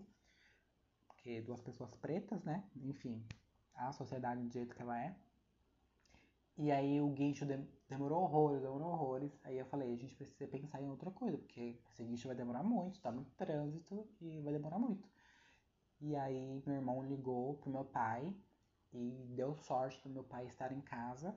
porque 1.07 1.41
duas 1.41 1.61
pessoas 1.61 1.93
pretas, 1.95 2.43
né, 2.43 2.63
enfim, 2.75 3.23
a 3.75 3.91
sociedade 3.91 4.41
do 4.41 4.51
jeito 4.51 4.75
que 4.75 4.81
ela 4.81 4.99
é. 4.99 5.15
E 6.57 6.71
aí 6.71 6.99
o 6.99 7.09
guincho 7.09 7.45
demorou 7.87 8.23
horrores, 8.23 8.61
demorou 8.63 8.89
horrores. 8.89 9.31
Aí 9.43 9.59
eu 9.59 9.65
falei, 9.67 9.93
a 9.93 9.95
gente 9.95 10.15
precisa 10.15 10.47
pensar 10.47 10.81
em 10.81 10.89
outra 10.89 11.11
coisa, 11.11 11.37
porque 11.37 11.79
esse 11.91 12.03
guincho 12.03 12.27
vai 12.27 12.35
demorar 12.35 12.63
muito, 12.63 12.99
tá 12.99 13.11
muito 13.11 13.31
trânsito 13.35 14.07
e 14.19 14.41
vai 14.41 14.51
demorar 14.51 14.79
muito. 14.79 15.07
E 16.01 16.15
aí 16.15 16.63
meu 16.65 16.75
irmão 16.75 17.03
ligou 17.03 17.57
pro 17.57 17.69
meu 17.69 17.85
pai 17.85 18.35
e 18.91 19.27
deu 19.35 19.55
sorte 19.55 20.01
do 20.03 20.09
meu 20.09 20.23
pai 20.23 20.47
estar 20.47 20.71
em 20.71 20.81
casa. 20.81 21.35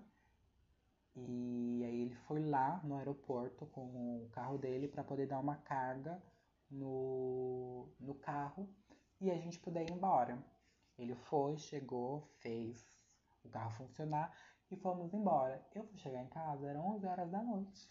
E 1.16 1.82
aí 1.84 2.00
ele 2.02 2.14
foi 2.26 2.40
lá 2.40 2.80
no 2.84 2.96
aeroporto 2.96 3.66
com 3.66 4.24
o 4.24 4.28
carro 4.32 4.56
dele 4.58 4.88
para 4.88 5.04
poder 5.04 5.26
dar 5.26 5.40
uma 5.40 5.56
carga 5.56 6.22
no, 6.70 7.88
no 7.98 8.14
carro 8.14 8.68
e 9.20 9.30
a 9.30 9.36
gente 9.36 9.58
poder 9.58 9.88
ir 9.88 9.92
embora. 9.92 10.38
Ele 10.98 11.14
foi, 11.14 11.56
chegou, 11.58 12.28
fez 12.38 12.84
o 13.44 13.48
carro 13.48 13.72
funcionar 13.72 14.32
e 14.70 14.76
fomos 14.76 15.12
embora. 15.12 15.66
Eu 15.74 15.84
fui 15.84 15.98
chegar 15.98 16.22
em 16.22 16.28
casa, 16.28 16.68
eram 16.68 16.86
11 16.94 17.06
horas 17.06 17.30
da 17.30 17.42
noite. 17.42 17.88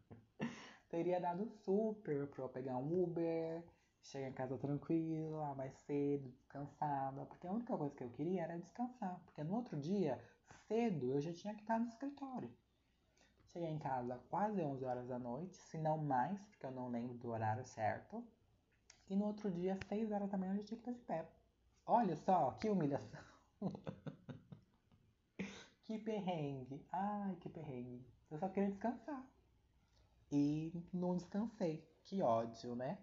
Teria 0.88 1.20
dado 1.20 1.46
super 1.46 2.26
pra 2.28 2.44
eu 2.44 2.48
pegar 2.48 2.76
um 2.76 3.02
Uber, 3.02 3.64
chegar 4.02 4.28
em 4.28 4.32
casa 4.32 4.58
tranquila, 4.58 5.54
mais 5.54 5.74
cedo, 5.86 6.28
descansada, 6.30 7.24
porque 7.26 7.46
a 7.46 7.52
única 7.52 7.76
coisa 7.76 7.94
que 7.94 8.04
eu 8.04 8.10
queria 8.10 8.42
era 8.42 8.58
descansar, 8.58 9.18
porque 9.24 9.42
no 9.42 9.54
outro 9.54 9.76
dia, 9.78 10.22
cedo, 10.66 11.12
eu 11.12 11.20
já 11.20 11.32
tinha 11.32 11.54
que 11.54 11.62
estar 11.62 11.78
no 11.78 11.86
escritório. 11.86 12.50
Cheguei 13.46 13.68
em 13.68 13.78
casa 13.78 14.18
quase 14.28 14.60
11 14.60 14.84
horas 14.84 15.06
da 15.08 15.18
noite, 15.18 15.56
se 15.56 15.78
não 15.78 15.98
mais, 15.98 16.44
porque 16.46 16.66
eu 16.66 16.72
não 16.72 16.88
lembro 16.88 17.16
do 17.18 17.30
horário 17.30 17.64
certo. 17.64 18.26
E 19.08 19.14
no 19.14 19.26
outro 19.26 19.50
dia, 19.50 19.78
6 19.88 20.10
horas 20.10 20.30
da 20.30 20.38
manhã, 20.38 20.52
eu 20.52 20.58
já 20.58 20.64
tinha 20.64 20.80
que 20.80 20.90
estar 20.90 20.92
de 20.92 21.06
pé. 21.06 21.28
Olha 21.86 22.16
só, 22.16 22.52
que 22.52 22.68
humilhação. 22.68 23.20
Que 25.84 25.98
perrengue. 25.98 26.82
Ai, 26.90 27.36
que 27.36 27.48
perrengue. 27.48 28.06
Eu 28.30 28.38
só 28.38 28.48
queria 28.48 28.70
descansar. 28.70 29.22
E 30.32 30.72
não 30.92 31.14
descansei. 31.14 31.86
Que 32.04 32.22
ódio, 32.22 32.74
né? 32.74 32.98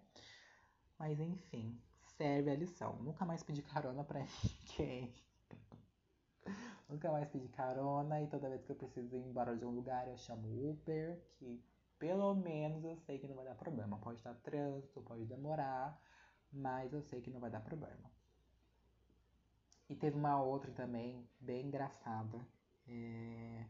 Mas 0.98 1.20
enfim, 1.20 1.80
serve 2.18 2.50
a 2.50 2.56
lição. 2.56 2.96
Nunca 3.04 3.24
mais 3.24 3.44
pedi 3.44 3.62
carona 3.62 4.04
pra 4.04 4.26
ninguém. 4.80 5.14
Nunca 6.92 7.10
mais 7.10 7.26
pedi 7.30 7.48
carona 7.48 8.22
e 8.22 8.28
toda 8.28 8.50
vez 8.50 8.66
que 8.66 8.72
eu 8.74 8.76
preciso 8.76 9.16
ir 9.16 9.22
embora 9.22 9.56
de 9.56 9.64
um 9.64 9.70
lugar 9.70 10.10
eu 10.10 10.18
chamo 10.18 10.72
Uber, 10.72 11.18
que 11.38 11.64
pelo 11.98 12.36
menos 12.36 12.84
eu 12.84 12.98
sei 12.98 13.18
que 13.18 13.30
não 13.30 13.36
vai 13.36 13.46
dar 13.46 13.56
problema. 13.56 13.98
Pode 14.00 14.18
estar 14.18 14.34
trânsito, 14.36 15.02
pode 15.02 15.24
demorar, 15.24 15.98
mas 16.52 16.92
eu 16.92 17.02
sei 17.02 17.22
que 17.22 17.32
não 17.32 17.40
vai 17.40 17.50
dar 17.50 17.62
problema. 17.62 18.12
E 19.88 19.96
teve 19.96 20.18
uma 20.18 20.42
outra 20.44 20.70
também, 20.74 21.26
bem 21.40 21.68
engraçada, 21.68 22.46
é, 22.86 23.66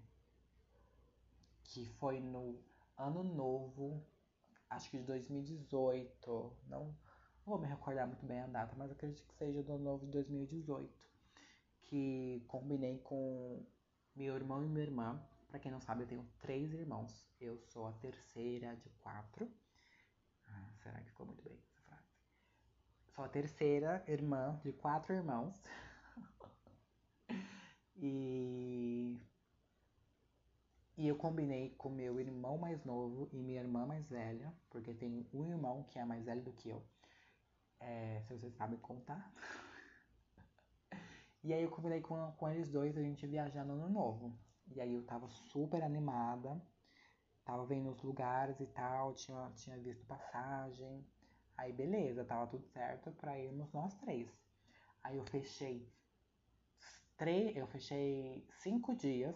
que 1.64 1.86
foi 2.00 2.20
no 2.20 2.60
ano 2.98 3.24
novo, 3.24 4.04
acho 4.68 4.90
que 4.90 4.98
de 4.98 5.04
2018, 5.04 6.58
não, 6.68 6.86
não 6.86 6.96
vou 7.46 7.60
me 7.60 7.68
recordar 7.68 8.08
muito 8.08 8.26
bem 8.26 8.40
a 8.40 8.48
data, 8.48 8.76
mas 8.76 8.90
acredito 8.90 9.24
que 9.28 9.36
seja 9.36 9.62
do 9.62 9.74
ano 9.74 9.84
novo 9.84 10.06
de 10.08 10.12
2018, 10.12 11.11
que 11.92 12.42
combinei 12.48 13.00
com 13.00 13.66
meu 14.16 14.34
irmão 14.34 14.64
e 14.64 14.68
minha 14.70 14.86
irmã. 14.86 15.22
Para 15.50 15.60
quem 15.60 15.70
não 15.70 15.82
sabe, 15.82 16.04
eu 16.04 16.08
tenho 16.08 16.26
três 16.40 16.72
irmãos. 16.74 17.28
Eu 17.38 17.58
sou 17.58 17.86
a 17.86 17.92
terceira 17.92 18.78
de 18.78 18.90
quatro. 18.92 19.52
Ah, 20.48 20.72
será 20.82 21.02
que 21.02 21.10
ficou 21.10 21.26
muito 21.26 21.44
bem 21.44 21.54
essa 21.54 21.82
frase? 21.82 22.08
Sou 23.10 23.26
a 23.26 23.28
terceira 23.28 24.02
irmã 24.08 24.58
de 24.64 24.72
quatro 24.72 25.14
irmãos. 25.14 25.62
E, 28.04 29.22
e 30.98 31.08
eu 31.08 31.16
combinei 31.16 31.70
com 31.78 31.88
meu 31.88 32.20
irmão 32.20 32.58
mais 32.58 32.84
novo 32.84 33.30
e 33.32 33.38
minha 33.38 33.62
irmã 33.62 33.86
mais 33.86 34.10
velha, 34.10 34.52
porque 34.72 34.92
tem 34.92 35.28
um 35.32 35.46
irmão 35.46 35.84
que 35.84 36.00
é 36.00 36.06
mais 36.06 36.26
velho 36.26 36.42
do 36.42 36.52
que 36.52 36.70
eu. 36.70 36.84
É, 37.80 38.24
se 38.24 38.34
vocês 38.34 38.56
sabem 38.56 38.80
contar. 38.80 39.32
E 41.44 41.54
aí 41.54 41.64
eu 41.64 41.72
combinei 41.72 42.02
com, 42.02 42.32
com 42.34 42.50
eles 42.50 42.70
dois 42.70 42.98
a 42.98 43.02
gente 43.02 43.26
viajar 43.26 43.66
no 43.66 43.74
ano 43.74 43.90
novo. 43.90 44.38
E 44.68 44.80
aí 44.80 44.94
eu 44.94 45.04
tava 45.04 45.28
super 45.28 45.84
animada, 45.84 46.62
tava 47.44 47.66
vendo 47.66 47.90
os 47.90 48.02
lugares 48.04 48.60
e 48.60 48.68
tal, 48.68 49.14
tinha, 49.14 49.52
tinha 49.56 49.78
visto 49.78 50.06
passagem. 50.06 51.06
Aí 51.58 51.74
beleza, 51.74 52.24
tava 52.24 52.48
tudo 52.48 52.66
certo 52.68 53.12
pra 53.14 53.40
irmos 53.40 53.72
nós 53.74 53.94
três. 53.96 54.30
Aí 55.04 55.18
eu 55.18 55.26
fechei 55.26 55.92
três, 57.18 57.56
eu 57.58 57.68
fechei 57.68 58.48
cinco 58.50 58.96
dias 58.96 59.36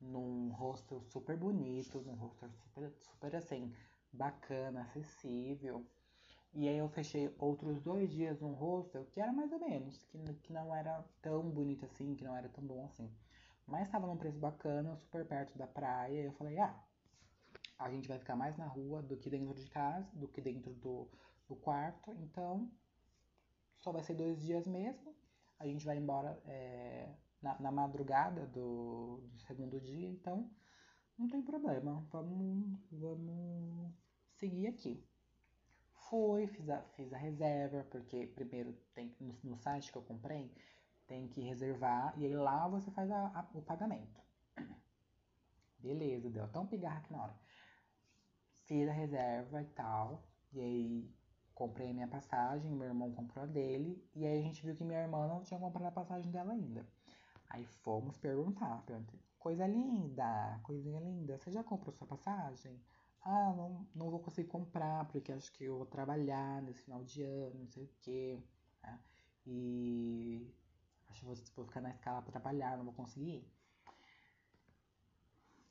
num 0.00 0.50
hostel 0.50 1.00
super 1.02 1.36
bonito, 1.36 2.00
num 2.02 2.14
hostel 2.14 2.50
super, 2.50 2.92
super 3.00 3.36
assim, 3.36 3.74
bacana, 4.12 4.82
acessível. 4.82 5.86
E 6.54 6.68
aí 6.68 6.78
eu 6.78 6.88
fechei 6.88 7.34
outros 7.38 7.80
dois 7.82 8.12
dias 8.12 8.40
num 8.40 8.52
hostel 8.52 9.04
que 9.06 9.20
era 9.20 9.32
mais 9.32 9.50
ou 9.52 9.58
menos, 9.58 9.98
que, 9.98 10.18
que 10.42 10.52
não 10.52 10.74
era 10.74 11.04
tão 11.20 11.50
bonito 11.50 11.84
assim, 11.84 12.14
que 12.14 12.24
não 12.24 12.36
era 12.36 12.48
tão 12.48 12.64
bom 12.64 12.84
assim. 12.86 13.10
Mas 13.66 13.86
estava 13.86 14.06
num 14.06 14.16
preço 14.16 14.38
bacana, 14.38 14.96
super 14.96 15.26
perto 15.26 15.58
da 15.58 15.66
praia. 15.66 16.22
E 16.22 16.26
eu 16.26 16.32
falei, 16.32 16.58
ah, 16.58 16.78
a 17.78 17.90
gente 17.90 18.06
vai 18.08 18.18
ficar 18.18 18.36
mais 18.36 18.56
na 18.56 18.66
rua 18.66 19.02
do 19.02 19.16
que 19.16 19.30
dentro 19.30 19.54
de 19.54 19.68
casa, 19.68 20.08
do 20.14 20.28
que 20.28 20.40
dentro 20.40 20.72
do, 20.74 21.08
do 21.48 21.56
quarto. 21.56 22.12
Então, 22.12 22.70
só 23.78 23.90
vai 23.90 24.02
ser 24.02 24.14
dois 24.14 24.40
dias 24.40 24.66
mesmo. 24.66 25.14
A 25.58 25.66
gente 25.66 25.84
vai 25.84 25.96
embora 25.96 26.40
é, 26.46 27.14
na, 27.44 27.60
na 27.60 27.70
madrugada 27.70 28.46
do, 28.46 29.20
do, 29.32 29.40
segundo 29.40 29.80
dia, 29.80 30.08
então 30.08 30.50
não 31.18 31.28
tem 31.28 31.42
problema, 31.42 32.04
vamos, 32.10 32.78
vamos 32.90 33.92
seguir 34.32 34.66
aqui. 34.66 35.06
Fui, 36.14 36.46
fiz 36.46 36.70
a, 36.70 36.80
fiz 36.94 37.12
a 37.12 37.16
reserva, 37.18 37.84
porque 37.90 38.28
primeiro 38.36 38.72
tem 38.94 39.12
no, 39.20 39.36
no 39.42 39.56
site 39.56 39.90
que 39.90 39.98
eu 39.98 40.02
comprei, 40.02 40.48
tem 41.08 41.26
que 41.26 41.40
reservar 41.40 42.14
e 42.16 42.24
aí 42.24 42.32
lá 42.32 42.68
você 42.68 42.88
faz 42.92 43.10
a, 43.10 43.26
a, 43.36 43.48
o 43.52 43.60
pagamento. 43.60 44.22
Beleza, 45.80 46.30
deu 46.30 46.44
até 46.44 46.60
um 46.60 46.68
pigarro 46.68 46.98
aqui 46.98 47.12
na 47.12 47.20
hora. 47.20 47.34
Fiz 48.62 48.88
a 48.88 48.92
reserva 48.92 49.60
e 49.60 49.64
tal, 49.64 50.22
e 50.52 50.60
aí 50.60 51.10
comprei 51.52 51.92
minha 51.92 52.06
passagem, 52.06 52.70
meu 52.70 52.86
irmão 52.86 53.12
comprou 53.12 53.42
a 53.42 53.48
dele, 53.48 54.00
e 54.14 54.24
aí 54.24 54.38
a 54.38 54.42
gente 54.42 54.64
viu 54.64 54.76
que 54.76 54.84
minha 54.84 55.00
irmã 55.00 55.26
não 55.26 55.42
tinha 55.42 55.58
comprado 55.58 55.88
a 55.88 55.90
passagem 55.90 56.30
dela 56.30 56.52
ainda. 56.52 56.86
Aí 57.50 57.66
fomos 57.66 58.16
perguntar, 58.18 58.84
perguntei, 58.86 59.18
coisa 59.36 59.66
linda, 59.66 60.60
coisinha 60.62 61.00
linda, 61.00 61.36
você 61.38 61.50
já 61.50 61.64
comprou 61.64 61.92
sua 61.92 62.06
passagem? 62.06 62.80
Ah, 63.24 63.52
não, 63.56 63.86
não 63.94 64.10
vou 64.10 64.20
conseguir 64.20 64.48
comprar, 64.48 65.06
porque 65.08 65.32
acho 65.32 65.50
que 65.52 65.64
eu 65.64 65.76
vou 65.78 65.86
trabalhar 65.86 66.62
nesse 66.62 66.82
final 66.82 67.02
de 67.04 67.22
ano, 67.22 67.60
não 67.60 67.66
sei 67.68 67.84
o 67.84 67.90
quê. 68.02 68.42
Né? 68.82 69.00
E 69.46 70.54
acho 71.08 71.20
que 71.20 71.26
vou, 71.26 71.34
vou 71.56 71.66
ficar 71.66 71.80
na 71.80 71.90
escala 71.90 72.22
para 72.22 72.32
trabalhar, 72.32 72.76
não 72.76 72.84
vou 72.84 72.94
conseguir 72.94 73.30
ir. 73.38 73.54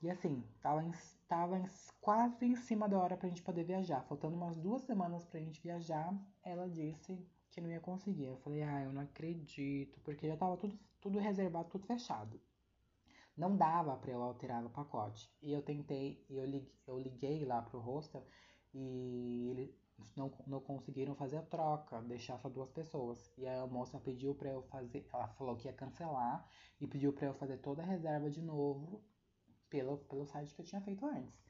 E 0.04 0.10
assim, 0.12 0.44
tava, 0.62 0.84
em, 0.84 0.92
tava 1.28 1.58
em, 1.58 1.66
quase 2.02 2.46
em 2.46 2.56
cima 2.56 2.88
da 2.90 3.00
hora 3.00 3.18
pra 3.18 3.30
gente 3.30 3.42
poder 3.42 3.64
viajar. 3.64 4.04
Faltando 4.04 4.36
umas 4.36 4.56
duas 4.58 4.84
semanas 4.84 5.26
pra 5.26 5.40
gente 5.40 5.62
viajar, 5.62 6.14
ela 6.44 6.70
disse 6.70 7.18
que 7.50 7.62
não 7.62 7.72
ia 7.72 7.80
conseguir. 7.80 8.26
Eu 8.26 8.38
falei, 8.38 8.62
ah, 8.64 8.84
eu 8.84 8.92
não 8.94 9.02
acredito, 9.02 10.00
porque 10.02 10.28
já 10.28 10.36
tava 10.38 10.58
tudo, 10.58 10.78
tudo 11.02 11.20
reservado, 11.20 11.70
tudo 11.70 11.86
fechado. 11.88 12.40
Não 13.36 13.58
dava 13.58 13.96
para 13.98 14.12
eu 14.12 14.22
alterar 14.22 14.62
no 14.62 14.70
pacote. 14.70 15.32
E 15.42 15.52
eu 15.52 15.62
tentei, 15.62 16.24
eu 16.30 16.44
eu 16.88 17.00
liguei 17.00 17.46
lá 17.46 17.62
pro 17.62 17.80
hostel 17.80 18.26
e 18.74 19.50
eles 19.52 19.84
não, 20.16 20.32
não 20.48 20.60
conseguiram 20.60 21.16
fazer 21.16 21.38
a 21.38 21.42
troca, 21.42 22.02
deixar 22.02 22.38
só 22.40 22.50
duas 22.50 22.70
pessoas. 22.72 23.32
E 23.38 23.48
a 23.48 23.66
moça 23.68 24.00
pediu 24.00 24.36
para 24.36 24.50
eu 24.50 24.62
fazer, 24.64 25.08
ela 25.12 25.28
falou 25.30 25.56
que 25.56 25.68
ia 25.68 25.74
cancelar 25.74 26.48
e 26.80 26.88
pediu 26.88 27.14
para 27.14 27.28
eu 27.28 27.34
fazer 27.34 27.58
toda 27.58 27.82
a 27.82 27.86
reserva 27.86 28.30
de 28.30 28.42
novo 28.42 29.04
pelo, 29.70 29.98
pelo 29.98 30.26
site 30.26 30.54
que 30.54 30.62
eu 30.62 30.66
tinha 30.66 30.82
feito 30.82 31.06
antes. 31.06 31.44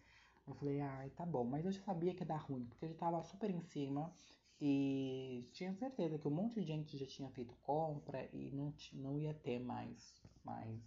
Eu 0.48 0.54
falei, 0.56 0.80
ai, 0.82 1.10
tá 1.12 1.26
bom, 1.26 1.44
mas 1.46 1.66
eu 1.66 1.72
já 1.72 1.82
sabia 1.82 2.14
que 2.14 2.22
ia 2.22 2.28
dar 2.28 2.38
ruim, 2.38 2.66
porque 2.66 2.88
já 2.88 2.96
tava 2.96 3.24
super 3.24 3.50
em 3.50 3.62
cima 3.62 4.14
e 4.60 5.50
tinha 5.54 5.74
certeza 5.74 6.18
que 6.18 6.28
um 6.28 6.32
monte 6.32 6.56
de 6.56 6.64
gente 6.64 6.98
já 6.98 7.06
tinha 7.06 7.30
feito 7.32 7.56
compra 7.64 8.30
e 8.34 8.52
não, 8.52 8.74
não 8.94 9.18
ia 9.18 9.34
ter 9.34 9.60
mais, 9.60 10.22
mais 10.44 10.82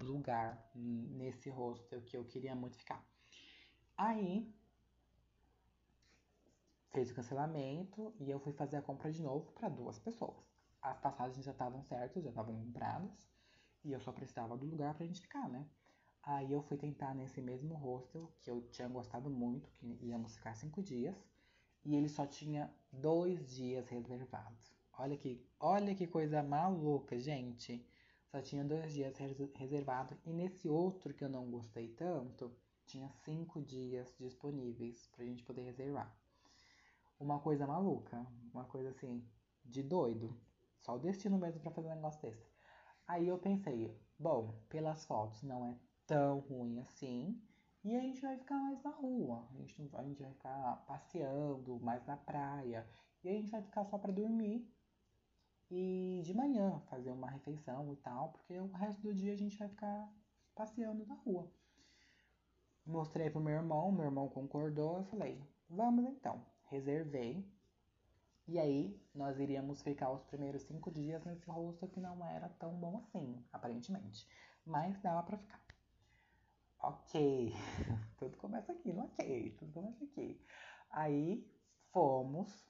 lugar 0.00 0.70
nesse 0.74 1.50
hostel 1.50 2.02
que 2.02 2.16
eu 2.16 2.24
queria 2.24 2.54
muito 2.54 2.76
ficar. 2.76 3.04
Aí 3.96 4.52
fez 6.90 7.10
o 7.10 7.14
cancelamento 7.14 8.14
e 8.18 8.30
eu 8.30 8.38
fui 8.40 8.52
fazer 8.52 8.76
a 8.76 8.82
compra 8.82 9.10
de 9.10 9.22
novo 9.22 9.52
para 9.52 9.68
duas 9.68 9.98
pessoas. 9.98 10.44
As 10.80 10.98
passagens 10.98 11.44
já 11.44 11.52
estavam 11.52 11.82
certas, 11.82 12.22
já 12.22 12.30
estavam 12.30 12.54
compradas 12.54 13.28
e 13.84 13.92
eu 13.92 14.00
só 14.00 14.12
precisava 14.12 14.56
do 14.56 14.66
lugar 14.66 14.94
pra 14.94 15.06
gente 15.06 15.20
ficar, 15.20 15.48
né? 15.48 15.66
Aí 16.22 16.50
eu 16.50 16.62
fui 16.62 16.78
tentar 16.78 17.14
nesse 17.14 17.42
mesmo 17.42 17.74
hostel 17.74 18.32
que 18.40 18.50
eu 18.50 18.62
tinha 18.70 18.88
gostado 18.88 19.28
muito, 19.28 19.68
que 19.72 19.86
íamos 20.00 20.36
ficar 20.36 20.54
cinco 20.54 20.82
dias, 20.82 21.14
e 21.84 21.94
ele 21.94 22.08
só 22.08 22.26
tinha 22.26 22.72
dois 22.90 23.54
dias 23.54 23.88
reservados. 23.88 24.74
Olha 24.96 25.18
que, 25.18 25.46
olha 25.60 25.94
que 25.94 26.06
coisa 26.06 26.42
maluca, 26.42 27.18
gente. 27.18 27.84
Só 28.34 28.42
tinha 28.42 28.64
dois 28.64 28.92
dias 28.92 29.16
reservados 29.54 30.18
e 30.26 30.32
nesse 30.32 30.68
outro 30.68 31.14
que 31.14 31.22
eu 31.22 31.28
não 31.28 31.48
gostei 31.48 31.86
tanto, 31.90 32.52
tinha 32.84 33.08
cinco 33.24 33.62
dias 33.62 34.12
disponíveis 34.18 35.06
pra 35.14 35.24
gente 35.24 35.44
poder 35.44 35.62
reservar 35.62 36.12
uma 37.20 37.38
coisa 37.38 37.64
maluca, 37.64 38.26
uma 38.52 38.64
coisa 38.64 38.88
assim, 38.88 39.24
de 39.64 39.84
doido. 39.84 40.36
Só 40.80 40.96
o 40.96 40.98
destino 40.98 41.38
mesmo 41.38 41.60
para 41.60 41.70
fazer 41.70 41.86
um 41.86 41.94
negócio 41.94 42.22
desse. 42.22 42.50
Aí 43.06 43.28
eu 43.28 43.38
pensei, 43.38 43.96
bom, 44.18 44.60
pelas 44.68 45.04
fotos 45.04 45.40
não 45.44 45.64
é 45.64 45.78
tão 46.04 46.40
ruim 46.40 46.80
assim. 46.80 47.40
E 47.84 47.94
a 47.94 48.00
gente 48.00 48.20
vai 48.20 48.36
ficar 48.36 48.56
mais 48.56 48.82
na 48.82 48.90
rua. 48.90 49.46
A 49.48 49.54
gente, 49.58 49.90
a 49.94 50.02
gente 50.02 50.20
vai 50.20 50.32
ficar 50.32 50.84
passeando 50.88 51.78
mais 51.78 52.04
na 52.04 52.16
praia. 52.16 52.84
E 53.22 53.28
a 53.28 53.32
gente 53.32 53.52
vai 53.52 53.62
ficar 53.62 53.84
só 53.84 53.96
para 53.96 54.12
dormir. 54.12 54.68
E 55.70 56.22
de 56.24 56.34
manhã 56.34 56.80
fazer 56.90 57.10
uma 57.10 57.30
refeição 57.30 57.92
e 57.92 57.96
tal. 57.96 58.30
Porque 58.30 58.58
o 58.58 58.70
resto 58.72 59.02
do 59.02 59.14
dia 59.14 59.32
a 59.32 59.36
gente 59.36 59.56
vai 59.56 59.68
ficar 59.68 60.12
passeando 60.54 61.06
na 61.06 61.14
rua. 61.14 61.50
Mostrei 62.86 63.30
pro 63.30 63.40
meu 63.40 63.54
irmão, 63.54 63.90
meu 63.90 64.04
irmão 64.04 64.28
concordou. 64.28 64.98
Eu 64.98 65.04
falei, 65.04 65.42
vamos 65.68 66.04
então 66.04 66.44
reservei. 66.74 67.46
E 68.46 68.58
aí, 68.58 69.00
nós 69.14 69.38
iríamos 69.38 69.80
ficar 69.80 70.10
os 70.10 70.22
primeiros 70.24 70.62
cinco 70.62 70.90
dias 70.90 71.24
nesse 71.24 71.48
hostel 71.48 71.88
que 71.88 72.00
não 72.00 72.24
era 72.26 72.48
tão 72.48 72.74
bom 72.74 72.98
assim, 72.98 73.42
aparentemente. 73.52 74.28
Mas 74.66 75.00
dava 75.00 75.22
pra 75.22 75.38
ficar. 75.38 75.62
Ok. 76.80 77.54
tudo 78.18 78.36
começa 78.36 78.72
aqui 78.72 78.92
no 78.92 79.04
ok. 79.04 79.56
Tudo 79.58 79.72
começa 79.72 80.04
aqui. 80.04 80.38
Aí, 80.90 81.50
fomos. 81.90 82.66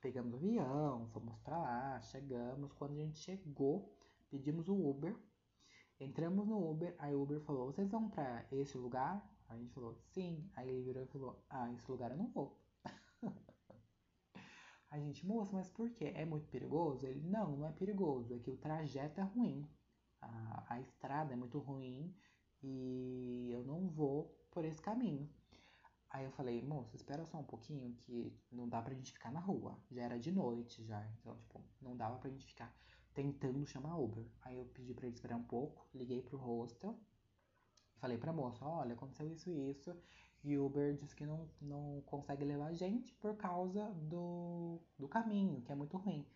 Pegamos 0.00 0.32
o 0.32 0.36
avião, 0.36 1.08
fomos 1.08 1.38
pra 1.40 1.58
lá, 1.58 2.00
chegamos. 2.00 2.72
Quando 2.74 2.92
a 2.92 2.96
gente 2.96 3.18
chegou, 3.18 3.92
pedimos 4.30 4.68
o 4.68 4.74
Uber. 4.74 5.16
Entramos 6.00 6.46
no 6.46 6.70
Uber, 6.70 6.94
aí 6.98 7.14
o 7.14 7.22
Uber 7.22 7.40
falou, 7.40 7.66
vocês 7.66 7.90
vão 7.90 8.08
pra 8.08 8.46
esse 8.52 8.78
lugar? 8.78 9.28
A 9.48 9.56
gente 9.56 9.72
falou, 9.72 9.94
sim. 9.94 10.48
Aí 10.54 10.68
ele 10.68 10.82
virou 10.82 11.02
e 11.02 11.06
falou, 11.06 11.44
ah, 11.50 11.72
esse 11.72 11.90
lugar 11.90 12.12
eu 12.12 12.16
não 12.16 12.28
vou. 12.28 12.56
A 14.90 14.98
gente, 14.98 15.26
moça, 15.26 15.54
mas 15.54 15.68
por 15.68 15.90
quê? 15.90 16.12
É 16.14 16.24
muito 16.24 16.48
perigoso? 16.48 17.06
Ele, 17.06 17.20
não, 17.20 17.56
não 17.56 17.66
é 17.66 17.72
perigoso, 17.72 18.32
é 18.32 18.38
que 18.38 18.50
o 18.50 18.56
trajeto 18.56 19.20
é 19.20 19.24
ruim. 19.24 19.68
A, 20.20 20.74
a 20.74 20.80
estrada 20.80 21.34
é 21.34 21.36
muito 21.36 21.58
ruim 21.58 22.14
e 22.62 23.50
eu 23.52 23.62
não 23.64 23.88
vou 23.88 24.34
por 24.50 24.64
esse 24.64 24.80
caminho. 24.80 25.28
Aí 26.10 26.24
eu 26.24 26.32
falei, 26.32 26.62
moça, 26.62 26.96
espera 26.96 27.24
só 27.26 27.38
um 27.38 27.44
pouquinho 27.44 27.94
que 27.94 28.32
não 28.50 28.68
dá 28.68 28.80
pra 28.80 28.94
gente 28.94 29.12
ficar 29.12 29.30
na 29.30 29.40
rua. 29.40 29.78
Já 29.90 30.02
era 30.02 30.18
de 30.18 30.32
noite 30.32 30.84
já, 30.84 31.06
então, 31.18 31.36
tipo, 31.36 31.62
não 31.80 31.96
dava 31.96 32.16
pra 32.18 32.30
gente 32.30 32.46
ficar 32.46 32.74
tentando 33.14 33.66
chamar 33.66 33.96
Uber. 33.98 34.26
Aí 34.42 34.56
eu 34.56 34.64
pedi 34.66 34.94
pra 34.94 35.06
ele 35.06 35.14
esperar 35.14 35.36
um 35.36 35.44
pouco, 35.44 35.86
liguei 35.94 36.22
pro 36.22 36.38
hostel 36.38 36.98
falei 37.98 38.16
pra 38.18 38.32
moça, 38.32 38.64
olha, 38.64 38.94
aconteceu 38.94 39.30
isso 39.30 39.50
e 39.50 39.70
isso. 39.70 39.96
E 40.44 40.56
o 40.56 40.66
Uber 40.66 40.94
disse 40.96 41.14
que 41.16 41.26
não, 41.26 41.48
não 41.60 42.02
consegue 42.06 42.44
levar 42.44 42.66
a 42.66 42.72
gente 42.72 43.12
por 43.14 43.36
causa 43.36 43.90
do, 43.94 44.80
do 44.98 45.08
caminho, 45.08 45.60
que 45.62 45.72
é 45.72 45.74
muito 45.74 45.96
ruim. 45.96 46.26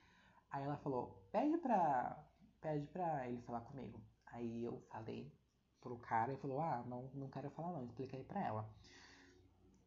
Aí 0.50 0.62
ela 0.64 0.76
falou, 0.76 1.24
pede 1.30 1.56
pra, 1.58 2.22
pede 2.60 2.86
pra 2.88 3.28
ele 3.28 3.40
falar 3.42 3.60
comigo. 3.60 4.00
Aí 4.26 4.64
eu 4.64 4.80
falei 4.90 5.32
pro 5.80 5.96
cara 5.98 6.32
e 6.32 6.36
falou, 6.36 6.60
ah, 6.60 6.84
não, 6.86 7.10
não 7.14 7.28
quero 7.28 7.50
falar 7.50 7.72
não, 7.72 7.84
expliquei 7.84 8.24
pra 8.24 8.44
ela. 8.44 8.68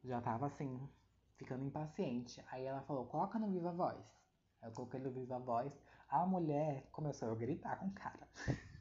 Já 0.06 0.22
tava 0.22 0.46
assim, 0.46 0.80
ficando 1.36 1.66
impaciente. 1.66 2.44
Aí 2.52 2.64
ela 2.66 2.82
falou, 2.82 3.06
coloca 3.06 3.40
no 3.40 3.48
Viva 3.48 3.72
Voz. 3.72 4.06
Eu 4.62 4.72
coloquei 4.72 5.00
no 5.00 5.12
Viva 5.12 5.40
Voz. 5.40 5.74
A 6.08 6.26
mulher 6.26 6.88
começou 6.92 7.32
a 7.32 7.36
gritar 7.36 7.80
com 7.80 7.88
o 7.88 7.94
cara. 7.94 8.28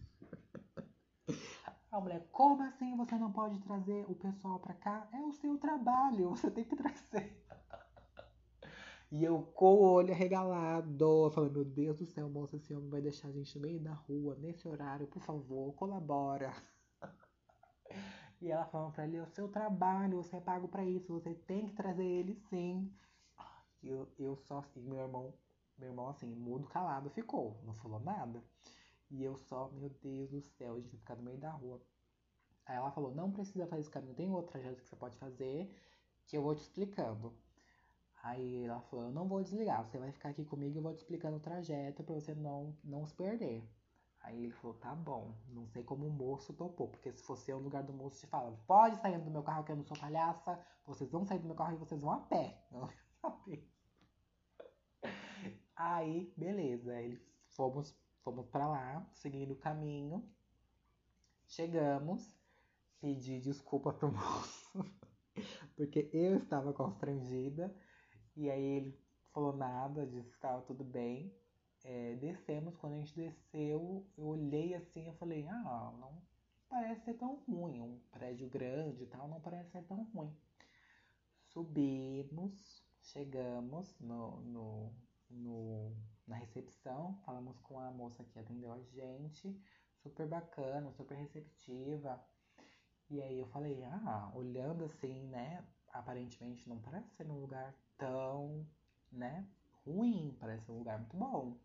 A 1.90 2.00
mulher, 2.00 2.26
como 2.32 2.60
assim 2.64 2.96
você 2.96 3.14
não 3.14 3.30
pode 3.30 3.60
trazer 3.60 4.04
o 4.10 4.16
pessoal 4.16 4.58
pra 4.58 4.74
cá? 4.74 5.08
É 5.12 5.20
o 5.20 5.32
seu 5.32 5.56
trabalho, 5.58 6.30
você 6.30 6.50
tem 6.50 6.64
que 6.64 6.74
trazer. 6.74 7.46
E 9.12 9.22
eu 9.22 9.42
com 9.54 9.74
o 9.74 9.92
olho 9.92 10.12
arregalado, 10.12 11.30
falando, 11.30 11.52
meu 11.52 11.64
Deus 11.64 11.96
do 11.96 12.04
céu, 12.04 12.28
moça, 12.28 12.56
esse 12.56 12.74
homem 12.74 12.90
vai 12.90 13.00
deixar 13.00 13.28
a 13.28 13.30
gente 13.30 13.54
no 13.56 13.62
meio 13.62 13.78
da 13.78 13.92
rua, 13.92 14.34
nesse 14.40 14.66
horário, 14.66 15.06
por 15.06 15.22
favor, 15.22 15.72
colabora. 15.74 16.52
E 18.40 18.50
ela 18.50 18.66
falando 18.66 18.92
pra 18.92 19.04
ele, 19.06 19.16
é 19.16 19.22
o 19.22 19.26
seu 19.26 19.48
trabalho, 19.48 20.22
você 20.22 20.36
é 20.36 20.40
pago 20.40 20.68
pra 20.68 20.84
isso, 20.84 21.12
você 21.12 21.34
tem 21.34 21.66
que 21.66 21.74
trazer 21.74 22.04
ele 22.04 22.34
sim. 22.50 22.92
E 23.82 23.88
eu, 23.88 24.08
eu 24.18 24.36
só, 24.36 24.64
e 24.76 24.80
meu 24.80 24.98
irmão, 24.98 25.34
meu 25.78 25.88
irmão 25.90 26.08
assim, 26.08 26.26
mudo 26.26 26.68
calado 26.68 27.10
ficou, 27.10 27.60
não 27.64 27.74
falou 27.74 28.00
nada. 28.00 28.42
E 29.10 29.22
eu 29.22 29.36
só, 29.36 29.70
meu 29.72 29.90
Deus 30.02 30.30
do 30.30 30.40
céu, 30.40 30.74
a 30.74 30.80
gente 30.80 30.96
ficar 30.96 31.16
no 31.16 31.22
meio 31.22 31.38
da 31.38 31.50
rua. 31.50 31.80
Aí 32.66 32.76
ela 32.76 32.90
falou, 32.90 33.14
não 33.14 33.30
precisa 33.30 33.66
fazer 33.66 33.82
esse 33.82 33.90
caminho, 33.90 34.14
tem 34.14 34.30
outro 34.32 34.52
trajeto 34.52 34.82
que 34.82 34.88
você 34.88 34.96
pode 34.96 35.16
fazer, 35.18 35.70
que 36.26 36.36
eu 36.36 36.42
vou 36.42 36.54
te 36.54 36.62
explicando. 36.62 37.34
Aí 38.22 38.64
ela 38.64 38.80
falou, 38.82 39.06
eu 39.06 39.12
não 39.12 39.28
vou 39.28 39.42
desligar, 39.42 39.84
você 39.84 39.98
vai 39.98 40.10
ficar 40.12 40.30
aqui 40.30 40.44
comigo 40.44 40.74
e 40.74 40.78
eu 40.78 40.82
vou 40.82 40.94
te 40.94 40.98
explicando 40.98 41.36
o 41.36 41.40
trajeto 41.40 42.02
pra 42.02 42.14
você 42.14 42.34
não, 42.34 42.76
não 42.82 43.04
se 43.06 43.14
perder. 43.14 43.62
Aí 44.24 44.44
ele 44.44 44.52
falou, 44.52 44.76
tá 44.78 44.94
bom, 44.94 45.34
não 45.48 45.66
sei 45.68 45.84
como 45.84 46.06
o 46.06 46.10
moço 46.10 46.52
topou, 46.54 46.88
porque 46.88 47.12
se 47.12 47.22
fosse 47.22 47.50
eu 47.50 47.58
no 47.58 47.64
lugar 47.64 47.82
do 47.82 47.92
moço 47.92 48.18
te 48.18 48.26
fala, 48.26 48.58
pode 48.66 48.96
sair 49.00 49.18
do 49.18 49.30
meu 49.30 49.42
carro 49.42 49.64
que 49.64 49.70
eu 49.70 49.76
não 49.76 49.84
sou 49.84 49.96
palhaça, 49.96 50.58
vocês 50.86 51.10
vão 51.10 51.24
sair 51.24 51.38
do 51.38 51.46
meu 51.46 51.54
carro 51.54 51.74
e 51.74 51.78
vocês 51.78 52.00
vão 52.00 52.10
a 52.10 52.20
pé. 52.20 52.58
Não 52.72 52.88
saber. 53.20 53.70
Aí, 55.76 56.32
beleza, 56.36 57.00
ele 57.00 57.20
fomos 57.48 57.94
Fomos 58.24 58.46
para 58.46 58.66
lá, 58.66 59.06
seguindo 59.12 59.52
o 59.52 59.56
caminho. 59.56 60.26
Chegamos, 61.46 62.34
pedi 62.98 63.38
desculpa 63.38 63.92
pro 63.92 64.08
moço, 64.10 64.82
porque 65.76 66.08
eu 66.10 66.38
estava 66.38 66.72
constrangida. 66.72 67.76
E 68.34 68.48
aí 68.48 68.62
ele 68.62 68.98
falou 69.30 69.54
nada, 69.54 70.06
disse 70.06 70.30
que 70.30 70.36
estava 70.36 70.62
tudo 70.62 70.82
bem. 70.82 71.36
É, 71.84 72.16
descemos, 72.16 72.74
quando 72.76 72.94
a 72.94 72.96
gente 72.96 73.14
desceu, 73.14 74.06
eu 74.16 74.26
olhei 74.26 74.74
assim 74.74 75.06
e 75.08 75.12
falei, 75.14 75.46
ah, 75.46 75.92
não 76.00 76.22
parece 76.68 77.04
ser 77.04 77.14
tão 77.14 77.36
ruim. 77.46 77.80
Um 77.80 78.00
prédio 78.10 78.48
grande 78.48 79.02
e 79.04 79.06
tal, 79.06 79.28
não 79.28 79.40
parece 79.40 79.70
ser 79.70 79.82
tão 79.84 80.02
ruim. 80.14 80.34
Subimos, 81.48 82.82
chegamos 83.02 83.94
no, 84.00 84.40
no, 84.40 84.92
no 85.30 85.96
na 86.26 86.36
recepção, 86.36 87.18
falamos 87.24 87.58
com 87.60 87.78
a 87.78 87.90
moça 87.90 88.24
que 88.24 88.38
atendeu 88.38 88.72
a 88.72 88.80
gente, 88.80 89.54
super 90.02 90.26
bacana, 90.26 90.90
super 90.92 91.16
receptiva. 91.16 92.18
E 93.10 93.20
aí 93.20 93.38
eu 93.38 93.46
falei, 93.48 93.84
ah, 93.84 94.32
olhando 94.34 94.84
assim, 94.84 95.26
né, 95.28 95.62
aparentemente 95.92 96.66
não 96.68 96.80
parece 96.80 97.10
ser 97.10 97.30
um 97.30 97.40
lugar 97.40 97.74
tão, 97.98 98.66
né, 99.12 99.46
ruim, 99.84 100.34
parece 100.40 100.70
um 100.70 100.78
lugar 100.78 100.98
muito 100.98 101.16
bom. 101.16 101.58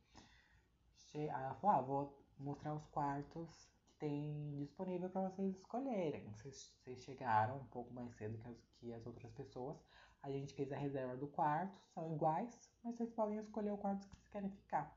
Aí 1.13 1.28
ela 1.28 1.56
falou, 1.56 1.76
ah, 1.76 1.82
vou 1.82 2.24
mostrar 2.39 2.74
os 2.74 2.86
quartos 2.88 3.69
que 3.84 3.91
tem 3.93 4.56
disponível 4.58 5.10
para 5.10 5.30
vocês 5.30 5.56
escolherem. 5.56 6.30
Vocês, 6.32 6.74
vocês 6.84 7.04
chegaram 7.04 7.58
um 7.58 7.65
pouco 7.65 7.93
mais 7.93 8.13
cedo 8.15 8.38
que 8.38 8.48
as, 8.48 8.58
que 8.80 8.93
as 8.93 9.06
outras 9.06 9.32
pessoas. 9.34 9.78
A 10.22 10.30
gente 10.30 10.54
fez 10.54 10.72
a 10.72 10.78
reserva 10.78 11.15
do 11.15 11.28
quarto, 11.28 11.82
são 11.93 12.13
iguais, 12.13 12.69
mas 12.84 12.95
vocês 12.95 13.10
podem 13.12 13.39
escolher 13.39 13.72
o 13.72 13.78
quarto 13.78 14.08
que 14.08 14.15
vocês 14.15 14.28
querem 14.30 14.50
ficar. 14.50 14.95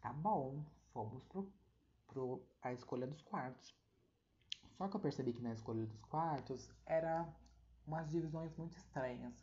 Tá 0.00 0.12
bom, 0.12 0.64
fomos 0.92 1.24
pro, 1.24 1.52
pro 2.06 2.46
a 2.62 2.72
escolha 2.72 3.06
dos 3.06 3.20
quartos. 3.22 3.74
Só 4.76 4.88
que 4.88 4.96
eu 4.96 5.00
percebi 5.00 5.32
que 5.32 5.42
na 5.42 5.52
escolha 5.52 5.84
dos 5.86 6.04
quartos 6.04 6.70
era 6.84 7.28
umas 7.86 8.08
divisões 8.10 8.54
muito 8.56 8.76
estranhas, 8.76 9.34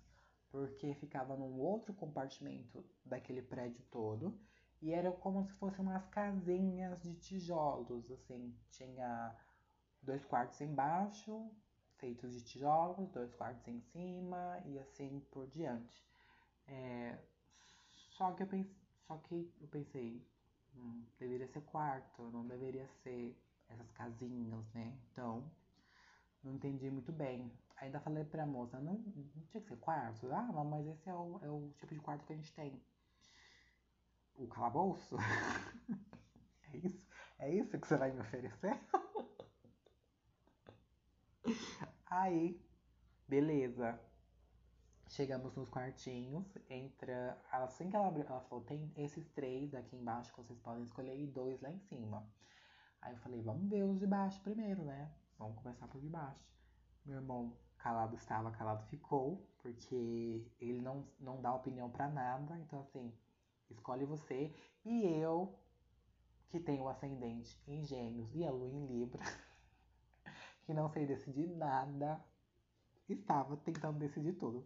porque 0.50 0.94
ficava 0.96 1.36
num 1.36 1.60
outro 1.60 1.94
compartimento 1.94 2.86
daquele 3.06 3.42
prédio 3.42 3.84
todo 3.92 4.40
e 4.84 4.92
era 4.94 5.12
como 5.12 5.44
se 5.46 5.54
fossem 5.54 5.80
umas 5.86 6.06
casinhas 6.08 7.02
de 7.02 7.16
tijolos, 7.16 8.12
assim, 8.12 8.54
tinha 8.70 9.34
dois 10.02 10.26
quartos 10.26 10.60
embaixo, 10.62 11.50
feitos 12.00 12.34
de 12.34 12.44
tijolos, 12.44 13.10
dois 13.12 13.34
quartos 13.36 13.68
em 13.68 13.80
cima 13.82 14.62
e 14.66 14.78
assim 14.80 15.22
por 15.32 15.48
diante. 15.48 16.04
É, 16.68 17.18
só 18.18 18.32
que 18.34 18.44
eu 18.44 18.48
pensei, 18.48 18.76
só 19.08 19.18
que 19.18 19.52
eu 19.62 19.68
pensei, 19.70 20.22
hum, 20.76 21.06
deveria 21.20 21.48
ser 21.48 21.62
quarto, 21.62 22.24
não 22.32 22.46
deveria 22.48 22.88
ser 23.04 23.36
essas 23.70 23.90
casinhas, 23.92 24.66
né? 24.74 24.94
Então, 25.12 25.50
não 26.44 26.54
entendi 26.54 26.90
muito 26.92 27.12
bem. 27.12 27.52
Ainda 27.78 28.00
falei 28.02 28.24
pra 28.26 28.46
moça, 28.46 28.80
não, 28.80 28.94
não 28.96 29.46
tinha 29.48 29.62
que 29.62 29.70
ser 29.70 29.78
quarto? 29.78 30.32
Ah, 30.34 30.44
não, 30.54 30.66
mas 30.66 30.86
esse 30.88 31.10
é 31.10 31.14
o, 31.16 31.40
é 31.42 31.50
o 31.50 31.72
tipo 31.80 31.94
de 31.94 32.02
quarto 32.02 32.26
que 32.26 32.34
a 32.34 32.36
gente 32.36 32.54
tem. 32.54 32.82
O 34.36 34.48
calabouço? 34.48 35.16
é 36.74 36.78
isso? 36.78 37.08
É 37.40 37.54
isso 37.54 37.80
que 37.80 37.88
você 37.88 37.98
vai 37.98 38.12
me 38.12 38.22
oferecer? 38.22 38.80
Aí, 42.08 42.60
beleza. 43.28 44.00
Chegamos 45.10 45.56
nos 45.56 45.70
quartinhos, 45.70 46.46
entra. 46.70 47.40
Assim 47.52 47.90
que 47.90 47.96
ela 47.96 48.08
abriu, 48.08 48.26
ela 48.26 48.42
falou: 48.42 48.64
tem 48.64 48.92
esses 48.96 49.28
três 49.30 49.74
aqui 49.76 49.96
embaixo 49.96 50.32
que 50.32 50.42
vocês 50.42 50.60
podem 50.60 50.84
escolher 50.84 51.20
e 51.20 51.28
dois 51.28 51.62
lá 51.62 51.72
em 51.72 51.80
cima. 51.80 52.28
Aí 53.02 53.14
eu 53.14 53.20
falei: 53.20 53.42
vamos 53.42 53.70
ver 53.70 53.84
os 53.84 54.00
de 54.00 54.08
baixo 54.08 54.42
primeiro, 54.42 54.84
né? 54.84 55.12
Vamos 55.38 55.62
começar 55.62 55.88
por 55.88 56.02
de 56.02 56.10
baixo. 56.10 56.44
Meu 57.06 57.18
irmão 57.18 57.56
calado 57.78 58.16
estava, 58.16 58.50
calado 58.52 58.86
ficou, 58.86 59.46
porque 59.60 60.50
ele 60.60 60.82
não, 60.82 61.06
não 61.20 61.42
dá 61.42 61.54
opinião 61.54 61.90
para 61.90 62.08
nada. 62.08 62.58
Então, 62.60 62.80
assim, 62.80 63.14
escolhe 63.74 64.06
você. 64.06 64.54
E 64.86 65.06
eu, 65.06 65.54
que 66.50 66.60
tenho 66.60 66.88
ascendente 66.88 67.62
em 67.68 67.84
Gêmeos 67.84 68.34
e 68.34 68.46
a 68.46 68.52
lua 68.52 68.70
em 68.70 68.86
Libra, 68.86 69.24
que 70.66 70.74
não 70.74 70.90
sei 70.90 71.06
decidir 71.06 71.48
nada, 71.48 72.24
estava 73.10 73.58
tentando 73.58 74.00
decidir 74.00 74.34
tudo 74.34 74.66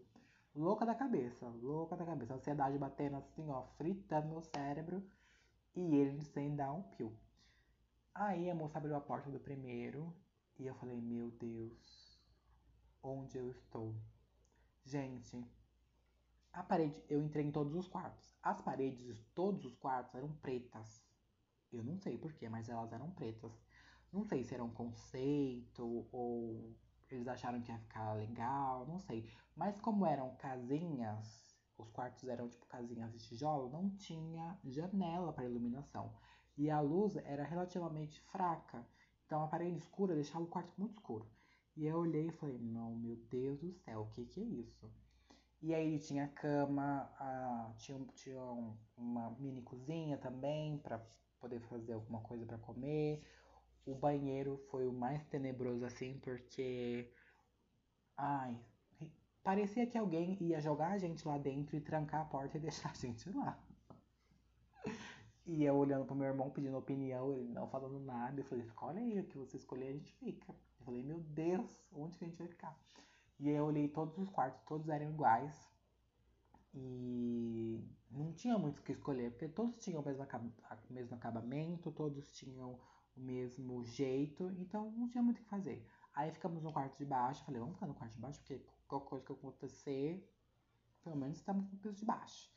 louca 0.58 0.86
da 0.86 0.96
cabeça, 0.96 1.48
louca 1.62 1.96
da 1.96 2.06
cabeça. 2.06 2.34
Ansiedade 2.34 2.78
batendo 2.78 3.18
assim, 3.18 3.48
ó, 3.50 3.64
fritando 3.78 4.34
no 4.34 4.42
cérebro. 4.42 5.04
E 5.76 5.96
ele 5.96 6.22
sem 6.24 6.56
dar 6.56 6.74
um 6.74 6.82
pio. 6.82 7.16
Aí 8.14 8.50
a 8.50 8.56
moça 8.56 8.80
abriu 8.80 8.96
a 8.96 9.02
porta 9.02 9.30
do 9.30 9.40
primeiro 9.40 10.12
e 10.58 10.66
eu 10.66 10.74
falei, 10.76 11.00
meu 11.00 11.30
Deus, 11.30 12.20
onde 13.04 13.38
eu 13.38 13.52
estou? 13.52 13.94
Gente, 14.84 15.46
a 16.58 16.64
parede, 16.64 17.04
eu 17.08 17.22
entrei 17.22 17.46
em 17.46 17.52
todos 17.52 17.76
os 17.76 17.88
quartos. 17.88 18.36
As 18.42 18.60
paredes 18.62 19.06
de 19.06 19.24
todos 19.36 19.64
os 19.64 19.76
quartos 19.76 20.16
eram 20.16 20.32
pretas. 20.38 21.06
Eu 21.72 21.84
não 21.84 22.00
sei 22.00 22.18
porquê, 22.18 22.50
mas 22.50 22.68
elas 22.68 22.92
eram 22.92 23.12
pretas. 23.12 23.52
Não 24.12 24.24
sei 24.24 24.44
se 24.44 24.56
era 24.56 24.64
um 24.64 24.74
conceito 24.74 26.08
ou 26.12 26.76
eles 27.12 27.28
acharam 27.28 27.62
que 27.62 27.72
ia 27.72 27.78
ficar 27.78 28.12
legal, 28.14 28.88
não 28.88 29.00
sei. 29.00 29.30
Mas 29.56 29.80
como 29.80 30.04
eram 30.04 30.36
casinhas, 30.38 31.56
os 31.78 31.92
quartos 31.92 32.28
eram 32.28 32.50
tipo 32.50 32.66
casinhas 32.66 33.12
de 33.12 33.20
tijolo, 33.20 33.70
não 33.70 33.92
tinha 33.92 34.60
janela 34.64 35.32
para 35.32 35.46
iluminação. 35.46 36.12
E 36.58 36.72
a 36.72 36.82
luz 36.82 37.16
era 37.18 37.44
relativamente 37.44 38.20
fraca. 38.32 38.84
Então 39.28 39.44
a 39.44 39.48
parede 39.48 39.78
escura 39.78 40.16
deixava 40.16 40.44
o 40.44 40.48
quarto 40.48 40.74
muito 40.76 40.94
escuro. 40.94 41.30
E 41.76 41.86
eu 41.86 41.98
olhei 42.00 42.30
e 42.30 42.32
falei, 42.32 42.58
não, 42.58 42.96
meu 42.96 43.16
Deus 43.30 43.60
do 43.60 43.72
céu, 43.72 44.02
o 44.02 44.10
que 44.10 44.26
que 44.26 44.42
é 44.42 44.44
isso? 44.44 44.92
E 45.62 45.74
aí 45.74 46.00
tinha 46.00 46.28
cama, 46.28 47.12
a, 47.20 47.74
tinha, 47.78 48.00
tinha 48.14 48.42
uma 48.96 49.32
mini 49.40 49.62
cozinha 49.64 50.18
também 50.18 50.78
para 50.78 51.04
poder 51.40 51.60
fazer 51.62 51.94
alguma 51.94 52.22
coisa 52.22 52.46
para 52.46 52.58
comer. 52.60 53.24
O 53.86 53.96
banheiro 53.96 54.58
foi 54.70 54.88
o 54.88 54.94
mais 54.94 55.24
tenebroso 55.26 55.86
assim, 55.86 56.20
porque. 56.20 57.12
Ai. 58.18 58.60
Parecia 59.44 59.88
que 59.88 59.98
alguém 59.98 60.38
ia 60.42 60.60
jogar 60.60 60.92
a 60.92 60.98
gente 60.98 61.26
lá 61.28 61.38
dentro 61.38 61.78
e 61.78 61.82
trancar 61.82 62.22
a 62.22 62.26
porta 62.26 62.58
e 62.58 62.62
deixar 62.62 62.92
a 62.92 62.94
gente 62.94 63.30
lá. 63.32 63.58
E 65.46 65.64
eu 65.64 65.76
olhando 65.76 66.06
pro 66.06 66.16
meu 66.16 66.28
irmão 66.28 66.52
pedindo 66.52 66.78
opinião, 66.78 67.32
ele 67.34 67.48
não 67.48 67.68
falando 67.70 68.00
nada. 68.00 68.42
Eu 68.42 68.46
falei, 68.46 68.66
escolhe 68.66 69.00
aí, 69.00 69.20
o 69.20 69.24
que 69.24 69.38
você 69.38 69.56
escolher 69.56 69.88
a 69.88 69.94
gente 69.94 70.12
fica. 70.16 70.54
Eu 70.80 70.86
falei, 70.86 71.02
meu 71.04 71.20
Deus, 71.22 71.80
onde 71.94 72.18
que 72.18 72.26
a 72.26 72.28
gente 72.28 72.38
vai 72.38 72.48
ficar? 72.48 72.78
E 73.40 73.50
eu 73.50 73.66
olhei 73.66 73.88
todos 73.88 74.18
os 74.18 74.30
quartos, 74.30 74.62
todos 74.66 74.90
eram 74.90 75.12
iguais. 75.12 75.72
E 76.74 77.84
não 78.12 78.34
tinha 78.34 78.58
muito 78.58 78.80
o 78.80 78.84
que 78.84 78.92
escolher, 78.92 79.32
porque 79.32 79.48
todos 79.48 79.78
tinham 79.78 80.02
o 80.02 80.06
mesmo, 80.06 80.24
o 80.24 80.94
mesmo 80.94 81.16
acabamento, 81.16 81.92
todos 81.92 82.32
tinham 82.32 82.80
o 83.16 83.20
mesmo 83.20 83.84
jeito, 83.84 84.52
então 84.58 84.92
não 84.92 85.08
tinha 85.08 85.24
muito 85.24 85.40
o 85.40 85.44
que 85.44 85.50
fazer. 85.50 85.86
Aí 86.14 86.32
ficamos 86.32 86.64
no 86.64 86.72
quarto 86.72 86.98
de 86.98 87.06
baixo, 87.06 87.46
falei, 87.46 87.60
vamos 87.60 87.76
ficar 87.76 87.88
no 87.88 87.94
quarto 87.94 88.14
de 88.14 88.20
baixo, 88.20 88.40
porque 88.40 88.64
qualquer 88.88 89.10
coisa 89.10 89.26
que 89.26 89.34
acontecer, 89.34 90.34
pelo 91.04 91.16
menos 91.16 91.38
estamos 91.38 91.70
no 91.72 91.78
piso 91.78 91.96
de 91.96 92.06
baixo. 92.06 92.52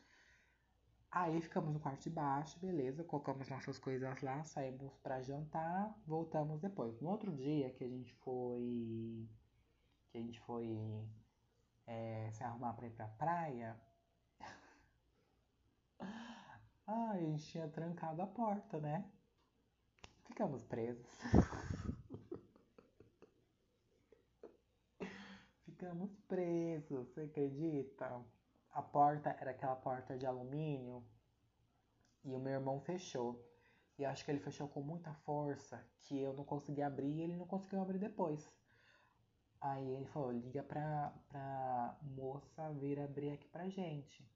Aí 1.11 1.41
ficamos 1.41 1.73
no 1.73 1.81
quarto 1.81 2.03
de 2.05 2.11
baixo, 2.11 2.61
beleza, 2.61 3.03
colocamos 3.03 3.49
nossas 3.49 3.79
coisas 3.79 4.23
lá, 4.23 4.45
saímos 4.45 4.97
para 4.99 5.21
jantar, 5.21 5.95
voltamos 6.07 6.61
depois. 6.61 7.01
No 7.01 7.11
outro 7.11 7.33
dia 7.33 7.71
que 7.71 7.83
a 7.83 7.89
gente 7.89 8.15
foi. 8.17 9.29
Que 10.11 10.19
a 10.19 10.21
gente 10.21 10.41
foi 10.41 10.69
é, 11.87 12.31
se 12.33 12.43
arrumar 12.43 12.75
pra 12.75 12.87
ir 12.87 12.91
pra 12.91 13.07
praia. 13.09 13.81
ah, 16.87 17.11
a 17.13 17.19
gente 17.19 17.45
tinha 17.47 17.69
trancado 17.69 18.21
a 18.23 18.27
porta, 18.27 18.79
né? 18.81 19.09
Ficamos 20.25 20.65
presos. 20.65 21.07
Ficamos 25.65 26.15
presos, 26.29 27.09
você 27.09 27.23
acredita? 27.23 28.23
A 28.73 28.83
porta 28.83 29.31
era 29.41 29.53
aquela 29.53 29.77
porta 29.77 30.17
de 30.19 30.27
alumínio 30.27 31.03
e 32.23 32.35
o 32.35 32.39
meu 32.39 32.53
irmão 32.53 32.81
fechou. 32.81 33.43
E 33.99 34.05
acho 34.05 34.25
que 34.25 34.31
ele 34.31 34.41
fechou 34.41 34.69
com 34.69 34.83
muita 34.83 35.13
força 35.13 35.85
que 36.01 36.19
eu 36.19 36.33
não 36.33 36.45
consegui 36.45 36.83
abrir 36.83 37.11
e 37.11 37.23
ele 37.23 37.37
não 37.37 37.47
conseguiu 37.47 37.81
abrir 37.81 37.99
depois. 37.99 38.51
Aí 39.61 39.91
ele 39.91 40.07
falou, 40.07 40.33
liga 40.33 40.63
pra, 40.63 41.13
pra 41.29 41.99
moça 42.03 42.73
vir 42.75 42.99
abrir 42.99 43.33
aqui 43.33 43.47
pra 43.49 43.69
gente. 43.69 44.27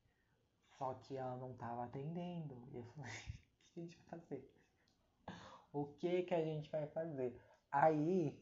Só 0.78 0.94
que 0.94 1.16
ela 1.16 1.37
não 1.37 1.54
tava 1.54 1.84
atendendo. 1.84 2.68
E 2.72 2.76
eu 2.76 2.84
falei, 2.84 3.12
o 3.66 3.72
que 3.72 3.80
a 3.80 3.82
gente 3.82 3.96
vai 3.96 4.20
fazer? 4.20 4.54
o 5.74 5.87
que 5.87 6.22
que 6.22 6.34
a 6.34 6.40
gente 6.42 6.70
vai 6.70 6.87
fazer? 6.87 7.37
Aí 7.70 8.40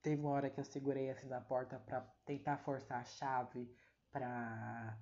teve 0.00 0.22
uma 0.22 0.30
hora 0.30 0.48
que 0.48 0.60
eu 0.60 0.64
segurei 0.64 1.10
assim 1.10 1.28
na 1.28 1.40
porta 1.40 1.78
para 1.80 2.00
tentar 2.24 2.58
forçar 2.58 3.00
a 3.00 3.04
chave 3.04 3.68
para 4.10 4.98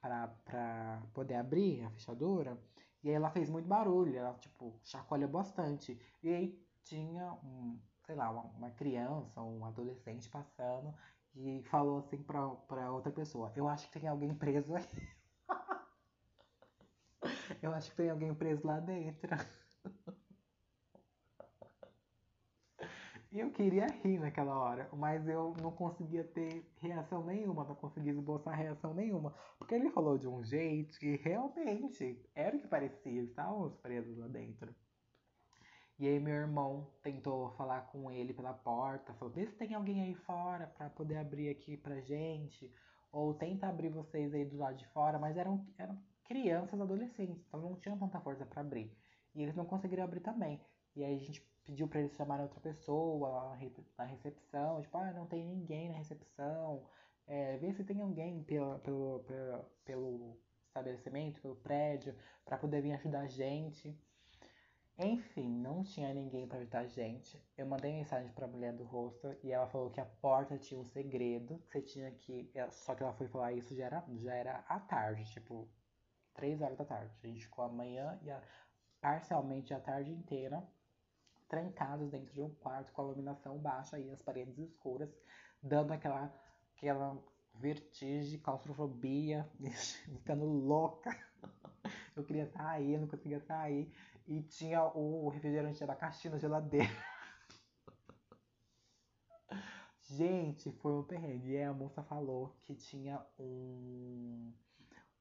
para 0.00 1.00
poder 1.14 1.36
abrir 1.36 1.84
a 1.84 1.90
fechadura. 1.90 2.58
E 3.04 3.08
aí 3.08 3.14
ela 3.14 3.30
fez 3.30 3.48
muito 3.48 3.68
barulho, 3.68 4.16
ela 4.16 4.34
tipo 4.38 4.80
chacoalha 4.84 5.28
bastante. 5.28 6.00
E 6.22 6.28
aí 6.28 6.66
tinha 6.82 7.32
um, 7.34 7.78
sei 8.06 8.14
lá, 8.14 8.30
uma, 8.30 8.42
uma 8.56 8.70
criança, 8.70 9.42
um 9.42 9.64
adolescente 9.64 10.28
passando 10.28 10.94
e 11.34 11.62
falou 11.64 11.98
assim 11.98 12.22
pra, 12.22 12.48
pra 12.50 12.92
outra 12.92 13.10
pessoa: 13.12 13.52
Eu 13.56 13.68
acho 13.68 13.90
que 13.90 14.00
tem 14.00 14.08
alguém 14.08 14.34
preso 14.34 14.74
aí. 14.74 14.84
Eu 17.62 17.72
acho 17.72 17.90
que 17.90 17.96
tem 17.96 18.10
alguém 18.10 18.34
preso 18.34 18.66
lá 18.66 18.80
dentro. 18.80 19.28
E 23.32 23.40
eu 23.40 23.50
queria 23.50 23.86
rir 23.86 24.18
naquela 24.18 24.54
hora, 24.58 24.90
mas 24.92 25.26
eu 25.26 25.56
não 25.60 25.72
conseguia 25.72 26.22
ter 26.22 26.70
reação 26.76 27.24
nenhuma, 27.24 27.64
não 27.64 27.74
conseguia 27.74 28.12
esboçar 28.12 28.54
reação 28.54 28.92
nenhuma. 28.92 29.34
Porque 29.58 29.74
ele 29.74 29.90
falou 29.90 30.18
de 30.18 30.28
um 30.28 30.44
jeito 30.44 30.98
que 30.98 31.16
realmente 31.16 32.20
era 32.34 32.54
o 32.54 32.60
que 32.60 32.68
parecia, 32.68 33.22
estávamos 33.22 33.74
presos 33.78 34.18
lá 34.18 34.28
dentro. 34.28 34.74
E 35.98 36.08
aí 36.08 36.18
meu 36.18 36.34
irmão 36.34 36.90
tentou 37.02 37.50
falar 37.52 37.82
com 37.82 38.10
ele 38.10 38.32
pela 38.32 38.52
porta, 38.52 39.14
falou, 39.14 39.32
vê 39.32 39.46
se 39.46 39.54
tem 39.56 39.74
alguém 39.74 40.02
aí 40.02 40.14
fora 40.14 40.66
para 40.66 40.90
poder 40.90 41.18
abrir 41.18 41.48
aqui 41.48 41.76
pra 41.76 42.00
gente. 42.00 42.72
Ou 43.12 43.34
tenta 43.34 43.66
abrir 43.66 43.90
vocês 43.90 44.32
aí 44.34 44.44
do 44.44 44.56
lado 44.56 44.76
de 44.76 44.86
fora, 44.88 45.18
mas 45.18 45.36
eram, 45.36 45.66
eram 45.78 45.98
crianças, 46.24 46.80
adolescentes, 46.80 47.44
então 47.46 47.60
não 47.60 47.76
tinham 47.76 47.98
tanta 47.98 48.20
força 48.20 48.46
para 48.46 48.62
abrir. 48.62 48.90
E 49.34 49.42
eles 49.42 49.54
não 49.54 49.66
conseguiram 49.66 50.04
abrir 50.04 50.20
também. 50.20 50.60
E 50.96 51.04
aí 51.04 51.14
a 51.14 51.18
gente 51.18 51.42
pediu 51.64 51.86
para 51.86 52.00
eles 52.00 52.14
chamarem 52.14 52.44
outra 52.44 52.60
pessoa 52.60 53.28
lá 53.28 53.58
na 53.98 54.04
recepção, 54.04 54.80
tipo, 54.80 54.96
ah, 54.96 55.12
não 55.12 55.26
tem 55.26 55.44
ninguém 55.44 55.88
na 55.88 55.96
recepção, 55.96 56.84
é, 57.26 57.56
vê 57.58 57.72
se 57.72 57.84
tem 57.84 58.00
alguém 58.00 58.42
pelo, 58.42 58.78
pelo, 58.80 59.20
pelo, 59.20 59.64
pelo 59.84 60.38
estabelecimento, 60.66 61.40
pelo 61.40 61.56
prédio, 61.56 62.14
para 62.44 62.58
poder 62.58 62.82
vir 62.82 62.92
ajudar 62.92 63.20
a 63.20 63.28
gente. 63.28 63.96
Enfim, 64.98 65.48
não 65.48 65.82
tinha 65.82 66.12
ninguém 66.12 66.46
para 66.46 66.58
ajudar 66.58 66.80
a 66.80 66.86
gente. 66.86 67.42
Eu 67.56 67.66
mandei 67.66 67.92
mensagem 67.92 68.30
para 68.32 68.44
a 68.44 68.48
mulher 68.48 68.72
do 68.72 68.84
rosto 68.84 69.34
e 69.42 69.50
ela 69.50 69.66
falou 69.66 69.90
que 69.90 70.00
a 70.00 70.04
porta 70.04 70.58
tinha 70.58 70.78
um 70.78 70.84
segredo, 70.84 71.58
que 71.58 71.72
você 71.72 71.82
tinha 71.82 72.10
que. 72.12 72.50
Só 72.70 72.94
que 72.94 73.02
ela 73.02 73.12
foi 73.14 73.26
falar 73.26 73.52
isso 73.52 73.74
já 73.74 73.86
era, 73.86 74.04
já 74.16 74.34
era 74.34 74.64
à 74.68 74.78
tarde, 74.78 75.24
tipo, 75.32 75.68
3 76.34 76.60
horas 76.60 76.76
da 76.76 76.84
tarde. 76.84 77.12
A 77.22 77.26
gente 77.26 77.44
ficou 77.44 77.64
a 77.64 77.68
manhã 77.68 78.18
e 78.22 78.30
a, 78.30 78.40
parcialmente 79.00 79.74
a 79.74 79.80
tarde 79.80 80.12
inteira 80.12 80.62
trancados 81.48 82.10
dentro 82.10 82.32
de 82.32 82.40
um 82.40 82.48
quarto 82.48 82.92
com 82.92 83.02
a 83.02 83.04
iluminação 83.04 83.58
baixa 83.58 83.98
e 83.98 84.10
as 84.10 84.22
paredes 84.22 84.56
escuras, 84.58 85.10
dando 85.62 85.92
aquela, 85.92 86.34
aquela 86.74 87.22
vertigem, 87.54 88.38
claustrofobia, 88.40 89.46
ficando 90.18 90.46
louca. 90.46 91.14
Eu 92.16 92.24
queria 92.24 92.46
sair, 92.46 92.98
não 92.98 93.06
conseguia 93.06 93.40
sair. 93.40 93.92
E 94.32 94.42
tinha 94.44 94.82
o 94.82 95.28
refrigerante 95.28 95.76
de 95.76 95.84
abacaxi 95.84 96.30
na 96.30 96.38
geladeira. 96.38 96.88
Gente, 100.08 100.72
foi 100.72 100.94
um 100.94 101.02
perrengue. 101.02 101.50
E 101.50 101.62
a 101.62 101.74
moça 101.74 102.02
falou 102.02 102.56
que 102.62 102.74
tinha 102.74 103.22
um, 103.38 104.50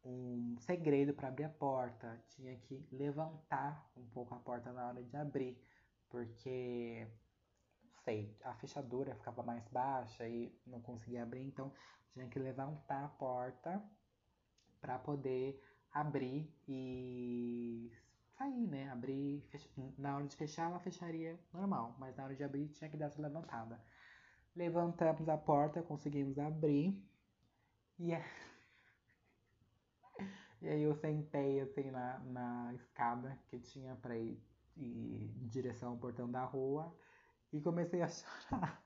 um 0.06 0.56
segredo 0.60 1.14
para 1.14 1.28
abrir 1.28 1.44
a 1.44 1.50
porta. 1.50 2.24
Tinha 2.30 2.56
que 2.56 2.88
levantar 2.90 3.86
um 3.98 4.06
pouco 4.12 4.34
a 4.34 4.40
porta 4.40 4.72
na 4.72 4.88
hora 4.88 5.04
de 5.04 5.18
abrir. 5.18 5.62
Porque, 6.08 7.06
não 7.84 7.92
sei, 8.06 8.34
a 8.46 8.56
fechadura 8.56 9.14
ficava 9.16 9.44
mais 9.44 9.68
baixa 9.68 10.26
e 10.26 10.58
não 10.66 10.80
conseguia 10.80 11.24
abrir. 11.24 11.44
Então, 11.44 11.74
tinha 12.14 12.30
que 12.30 12.40
levantar 12.40 13.04
a 13.04 13.10
porta 13.10 13.84
para 14.80 14.98
poder 15.00 15.62
abrir 15.92 16.50
e 16.66 17.92
sair, 18.42 18.68
né? 18.68 18.90
Abrir, 18.90 19.44
na 19.98 20.16
hora 20.16 20.28
de 20.28 20.36
fechar 20.36 20.70
ela 20.70 20.80
fecharia 20.80 21.40
normal, 21.54 21.96
mas 22.00 22.16
na 22.16 22.24
hora 22.24 22.36
de 22.36 22.44
abrir 22.44 22.68
tinha 22.70 22.90
que 22.90 22.98
dar 22.98 23.06
essa 23.08 23.22
levantada. 23.22 23.80
Levantamos 24.56 25.30
a 25.30 25.38
porta, 25.38 25.84
conseguimos 25.84 26.40
abrir. 26.40 27.00
E, 28.00 28.12
é... 28.14 28.24
e 30.62 30.68
aí 30.68 30.82
eu 30.82 30.96
sentei 30.96 31.60
assim 31.62 31.92
na, 31.92 32.20
na 32.20 32.74
escada 32.74 33.38
que 33.48 33.60
tinha 33.60 33.96
pra 33.98 34.18
ir, 34.18 34.42
ir 34.76 35.32
em 35.40 35.48
direção 35.48 35.92
ao 35.92 35.98
portão 35.98 36.30
da 36.30 36.44
rua 36.44 36.94
e 37.54 37.62
comecei 37.62 38.02
a 38.02 38.08
chorar. 38.08 38.84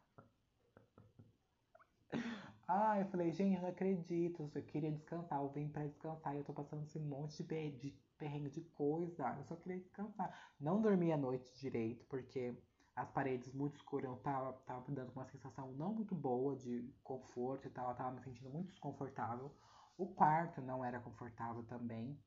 Ah, 2.68 3.00
eu 3.00 3.06
falei, 3.10 3.32
gente, 3.32 3.56
eu 3.56 3.62
não 3.62 3.70
acredito, 3.70 4.52
eu 4.56 4.64
queria 4.64 4.92
descansar, 4.92 5.40
eu 5.40 5.50
vim 5.50 5.70
pra 5.70 5.86
descansar 5.86 6.34
e 6.34 6.40
eu 6.40 6.44
tô 6.44 6.52
passando 6.52 6.82
esse 6.82 7.00
monte 7.00 7.44
de, 7.44 7.72
de 7.74 7.96
perrengue 8.18 8.50
de 8.50 8.62
coisa, 8.62 9.36
eu 9.38 9.44
só 9.46 9.56
queria 9.56 9.80
descansar. 9.80 10.54
Não 10.60 10.82
dormi 10.82 11.12
a 11.12 11.18
noite 11.18 11.54
direito, 11.60 12.06
porque 12.06 12.56
as 12.96 13.10
paredes 13.12 13.54
muito 13.54 13.76
escuras, 13.76 14.10
eu 14.10 14.18
tava, 14.18 14.54
tava 14.66 14.92
dando 14.92 15.12
uma 15.12 15.26
sensação 15.26 15.74
não 15.74 15.94
muito 15.94 16.16
boa 16.16 16.56
de 16.56 16.94
conforto 17.04 17.68
e 17.68 17.72
tal, 17.72 17.90
eu 17.90 17.96
tava 17.96 18.12
me 18.12 18.22
sentindo 18.22 18.50
muito 18.50 18.70
desconfortável. 18.70 19.52
O 19.98 20.08
quarto 20.08 20.62
não 20.62 20.84
era 20.84 21.00
confortável 21.00 21.64
também. 21.64 22.18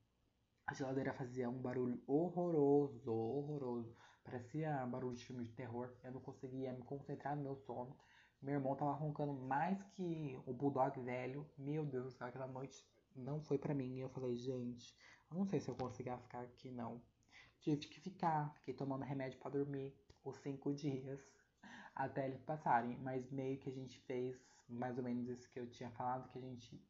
A 0.67 0.73
geladeira 0.73 1.13
fazia 1.13 1.49
um 1.49 1.59
barulho 1.59 2.01
horroroso, 2.05 3.11
horroroso. 3.11 3.95
Parecia 4.23 4.85
barulho 4.85 5.15
de 5.15 5.25
filme 5.25 5.43
de 5.43 5.51
terror. 5.53 5.91
Eu 6.03 6.11
não 6.11 6.21
conseguia 6.21 6.71
me 6.71 6.83
concentrar 6.83 7.35
no 7.35 7.41
meu 7.41 7.55
sono. 7.55 7.97
Meu 8.39 8.53
irmão 8.53 8.75
tava 8.75 8.93
roncando 8.93 9.33
mais 9.33 9.81
que 9.95 10.39
o 10.45 10.53
bulldog 10.53 10.99
velho. 11.01 11.49
Meu 11.57 11.83
Deus, 11.83 12.21
aquela 12.21 12.47
noite 12.47 12.87
não 13.15 13.41
foi 13.41 13.57
para 13.57 13.73
mim. 13.73 13.97
E 13.97 14.01
eu 14.01 14.09
falei, 14.09 14.35
gente, 14.35 14.95
não 15.31 15.45
sei 15.45 15.59
se 15.59 15.69
eu 15.69 15.75
conseguia 15.75 16.17
ficar 16.17 16.41
aqui 16.41 16.71
não. 16.71 17.01
Tive 17.59 17.87
que 17.87 17.99
ficar, 17.99 18.53
fiquei 18.55 18.73
tomando 18.73 19.03
remédio 19.03 19.39
para 19.39 19.51
dormir 19.51 19.93
os 20.23 20.37
cinco 20.37 20.73
dias 20.73 21.19
até 21.95 22.25
eles 22.25 22.41
passarem. 22.41 22.97
Mas 22.99 23.29
meio 23.31 23.57
que 23.57 23.69
a 23.69 23.73
gente 23.73 23.99
fez 24.01 24.37
mais 24.67 24.97
ou 24.97 25.03
menos 25.03 25.27
isso 25.27 25.49
que 25.49 25.59
eu 25.59 25.67
tinha 25.67 25.89
falado, 25.91 26.29
que 26.29 26.37
a 26.37 26.41
gente 26.41 26.81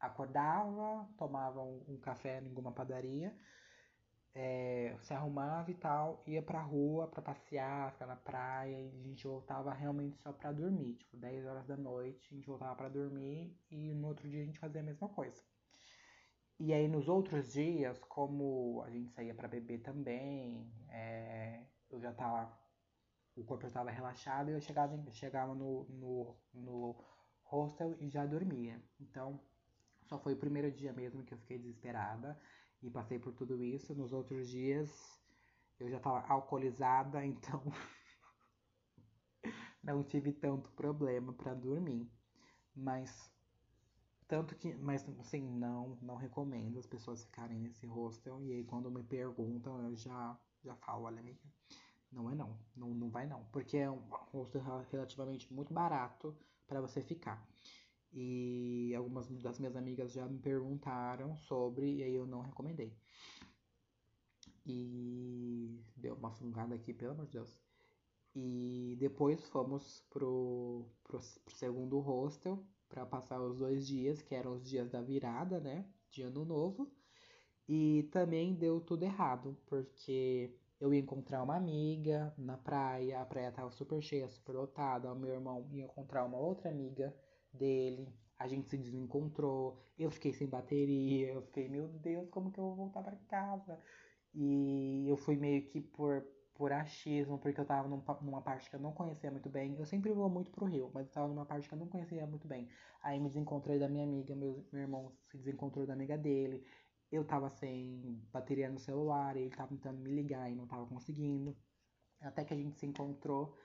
acordava, 0.00 1.08
tomava 1.16 1.60
um, 1.62 1.98
café 2.00 2.40
em 2.40 2.46
alguma 2.46 2.70
padaria, 2.70 3.36
é, 4.34 4.96
se 5.02 5.12
arrumava 5.12 5.70
e 5.70 5.74
tal, 5.74 6.22
ia 6.24 6.40
pra 6.40 6.62
rua 6.62 7.08
pra 7.08 7.20
passear, 7.20 7.90
ficar 7.92 8.06
na 8.06 8.14
praia, 8.14 8.80
e 8.80 9.00
a 9.00 9.02
gente 9.02 9.26
voltava 9.26 9.72
realmente 9.72 10.16
só 10.18 10.32
pra 10.32 10.52
dormir. 10.52 10.94
Tipo, 10.94 11.16
10 11.16 11.44
horas 11.46 11.66
da 11.66 11.76
noite, 11.76 12.28
a 12.30 12.34
gente 12.36 12.46
voltava 12.46 12.76
pra 12.76 12.88
dormir 12.88 13.56
e 13.70 13.92
no 13.92 14.06
outro 14.06 14.28
dia 14.28 14.42
a 14.42 14.44
gente 14.44 14.58
fazia 14.60 14.80
a 14.80 14.84
mesma 14.84 15.08
coisa. 15.08 15.42
E 16.60 16.72
aí 16.72 16.88
nos 16.88 17.08
outros 17.08 17.52
dias, 17.52 17.98
como 18.04 18.82
a 18.82 18.90
gente 18.90 19.10
saía 19.12 19.34
para 19.34 19.46
beber 19.46 19.80
também, 19.80 20.72
é, 20.88 21.64
eu 21.88 22.00
já 22.00 22.12
tava. 22.12 22.58
O 23.36 23.44
corpo 23.44 23.62
já 23.62 23.70
tava 23.70 23.90
relaxado 23.90 24.50
e 24.50 24.54
eu 24.54 24.60
chegava, 24.60 25.00
chegava 25.12 25.54
no, 25.54 25.84
no, 25.88 26.36
no 26.52 27.04
hostel 27.44 27.96
e 28.00 28.08
já 28.08 28.26
dormia. 28.26 28.82
Então, 29.00 29.40
só 30.02 30.18
foi 30.18 30.34
o 30.34 30.36
primeiro 30.36 30.72
dia 30.72 30.92
mesmo 30.92 31.24
que 31.24 31.32
eu 31.34 31.38
fiquei 31.38 31.58
desesperada 31.58 32.40
e 32.82 32.90
passei 32.90 33.18
por 33.20 33.32
tudo 33.32 33.62
isso. 33.62 33.94
Nos 33.94 34.12
outros 34.12 34.48
dias 34.48 34.90
eu 35.78 35.88
já 35.88 36.00
tava 36.00 36.26
alcoolizada, 36.26 37.24
então 37.24 37.62
não 39.82 40.02
tive 40.02 40.32
tanto 40.32 40.70
problema 40.72 41.32
para 41.32 41.54
dormir. 41.54 42.10
Mas 42.74 43.32
tanto 44.28 44.54
que, 44.54 44.74
mas 44.74 45.08
assim, 45.18 45.42
não, 45.42 45.96
não 46.02 46.16
recomendo 46.16 46.78
as 46.78 46.86
pessoas 46.86 47.24
ficarem 47.24 47.58
nesse 47.58 47.86
hostel. 47.86 48.42
E 48.42 48.52
aí 48.52 48.64
quando 48.64 48.90
me 48.90 49.02
perguntam, 49.02 49.80
eu 49.82 49.96
já 49.96 50.38
já 50.64 50.74
falo, 50.76 51.04
olha 51.04 51.20
amiga, 51.20 51.40
não 52.12 52.30
é 52.30 52.34
não, 52.34 52.58
não, 52.76 52.94
não 52.94 53.10
vai 53.10 53.26
não, 53.26 53.44
porque 53.46 53.76
é 53.78 53.90
um 53.90 54.02
hostel 54.32 54.62
relativamente 54.90 55.52
muito 55.52 55.72
barato 55.72 56.36
para 56.66 56.80
você 56.80 57.02
ficar. 57.02 57.46
E 58.12 58.94
algumas 58.96 59.28
das 59.42 59.58
minhas 59.58 59.76
amigas 59.76 60.12
já 60.12 60.26
me 60.26 60.38
perguntaram 60.38 61.36
sobre, 61.36 61.96
e 61.96 62.02
aí 62.02 62.14
eu 62.14 62.26
não 62.26 62.40
recomendei. 62.40 62.96
E 64.66 65.82
deu 65.96 66.14
uma 66.14 66.30
fungada 66.30 66.74
aqui, 66.74 66.92
pelo 66.92 67.12
amor 67.12 67.26
de 67.26 67.32
Deus. 67.32 67.58
E 68.34 68.96
depois 68.98 69.48
fomos 69.48 70.04
pro, 70.10 70.86
pro, 71.04 71.18
pro 71.44 71.54
segundo 71.54 71.98
hostel 72.00 72.64
para 72.88 73.06
passar 73.06 73.40
os 73.40 73.58
dois 73.58 73.86
dias, 73.86 74.22
que 74.22 74.34
eram 74.34 74.52
os 74.52 74.68
dias 74.68 74.90
da 74.90 75.02
virada, 75.02 75.60
né? 75.60 75.84
De 76.10 76.22
ano 76.22 76.44
novo. 76.44 76.90
E 77.68 78.08
também 78.12 78.54
deu 78.54 78.80
tudo 78.80 79.02
errado, 79.04 79.56
porque 79.66 80.54
eu 80.80 80.94
ia 80.94 81.00
encontrar 81.00 81.42
uma 81.42 81.56
amiga 81.56 82.32
na 82.38 82.56
praia, 82.56 83.20
a 83.20 83.26
praia 83.26 83.52
tava 83.52 83.70
super 83.70 84.00
cheia, 84.00 84.28
super 84.28 84.52
lotada. 84.52 85.12
O 85.12 85.18
meu 85.18 85.30
irmão 85.30 85.66
ia 85.70 85.84
encontrar 85.84 86.24
uma 86.24 86.38
outra 86.38 86.70
amiga 86.70 87.14
dele. 87.52 88.08
A 88.38 88.46
gente 88.46 88.68
se 88.68 88.78
desencontrou. 88.78 89.76
Eu 89.98 90.10
fiquei 90.10 90.32
sem 90.32 90.46
bateria. 90.48 91.32
Eu 91.32 91.42
fiquei, 91.42 91.68
meu 91.68 91.88
Deus, 91.88 92.28
como 92.30 92.52
que 92.52 92.58
eu 92.58 92.64
vou 92.64 92.76
voltar 92.76 93.02
para 93.02 93.16
casa? 93.28 93.78
E 94.32 95.06
eu 95.08 95.16
fui 95.16 95.36
meio 95.36 95.66
que 95.66 95.80
por, 95.80 96.24
por 96.58 96.72
achismo, 96.72 97.38
porque 97.38 97.60
eu 97.60 97.64
tava 97.64 97.88
num, 97.88 98.02
numa 98.22 98.42
parte 98.42 98.68
que 98.68 98.76
eu 98.76 98.80
não 98.80 98.92
conhecia 98.92 99.30
muito 99.30 99.48
bem. 99.48 99.76
Eu 99.78 99.86
sempre 99.86 100.12
vou 100.12 100.28
muito 100.28 100.50
pro 100.50 100.66
Rio, 100.66 100.90
mas 100.92 101.06
eu 101.06 101.12
tava 101.12 101.28
numa 101.28 101.46
parte 101.46 101.68
que 101.68 101.74
eu 101.74 101.78
não 101.78 101.88
conhecia 101.88 102.26
muito 102.26 102.46
bem. 102.46 102.68
Aí 103.02 103.18
me 103.18 103.28
desencontrei 103.28 103.78
da 103.78 103.88
minha 103.88 104.04
amiga, 104.04 104.34
meu, 104.34 104.66
meu 104.72 104.82
irmão 104.82 105.12
se 105.30 105.38
desencontrou 105.38 105.86
da 105.86 105.94
amiga 105.94 106.18
dele 106.18 106.64
eu 107.10 107.24
tava 107.24 107.50
sem 107.50 108.22
bateria 108.32 108.68
no 108.70 108.78
celular, 108.78 109.36
ele 109.36 109.50
tava 109.50 109.68
tentando 109.68 110.00
me 110.00 110.10
ligar 110.10 110.50
e 110.50 110.54
não 110.54 110.66
tava 110.66 110.86
conseguindo. 110.86 111.56
Até 112.20 112.44
que 112.44 112.52
a 112.54 112.56
gente 112.56 112.78
se 112.78 112.86
encontrou 112.86 113.56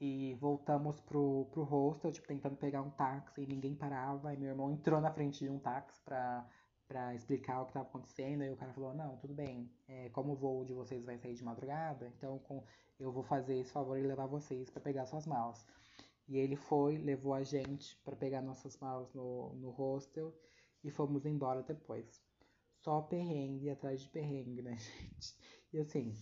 e 0.00 0.34
voltamos 0.36 1.00
pro, 1.00 1.46
pro 1.52 1.64
hostel, 1.64 2.12
tipo, 2.12 2.26
tentando 2.26 2.56
pegar 2.56 2.82
um 2.82 2.90
táxi 2.90 3.42
e 3.42 3.46
ninguém 3.46 3.74
parava. 3.76 4.34
E 4.34 4.36
meu 4.36 4.50
irmão 4.50 4.70
entrou 4.70 5.00
na 5.00 5.12
frente 5.12 5.40
de 5.40 5.50
um 5.50 5.58
táxi 5.58 6.00
pra, 6.04 6.48
pra 6.88 7.14
explicar 7.14 7.62
o 7.62 7.66
que 7.66 7.72
tava 7.74 7.86
acontecendo. 7.86 8.42
E 8.42 8.50
o 8.50 8.56
cara 8.56 8.72
falou, 8.72 8.94
não, 8.94 9.16
tudo 9.18 9.34
bem, 9.34 9.70
é, 9.86 10.08
como 10.08 10.32
o 10.32 10.36
voo 10.36 10.64
de 10.64 10.72
vocês 10.72 11.04
vai 11.04 11.18
sair 11.18 11.34
de 11.34 11.44
madrugada, 11.44 12.10
então 12.16 12.38
com, 12.40 12.64
eu 12.98 13.12
vou 13.12 13.22
fazer 13.22 13.58
esse 13.58 13.70
favor 13.70 13.98
e 13.98 14.02
levar 14.02 14.26
vocês 14.26 14.70
para 14.70 14.80
pegar 14.80 15.06
suas 15.06 15.26
malas. 15.26 15.64
E 16.26 16.38
ele 16.38 16.56
foi, 16.56 16.98
levou 16.98 17.34
a 17.34 17.42
gente 17.42 17.96
para 18.04 18.16
pegar 18.16 18.42
nossas 18.42 18.76
malas 18.78 19.12
no, 19.14 19.54
no 19.54 19.70
hostel 19.70 20.34
e 20.82 20.90
fomos 20.90 21.24
embora 21.26 21.62
depois 21.62 22.26
só 22.82 23.02
perrengue 23.02 23.70
atrás 23.70 24.00
de 24.00 24.08
perrengue, 24.08 24.62
né, 24.62 24.76
gente? 24.80 25.36
E 25.72 25.78
assim, 25.78 26.14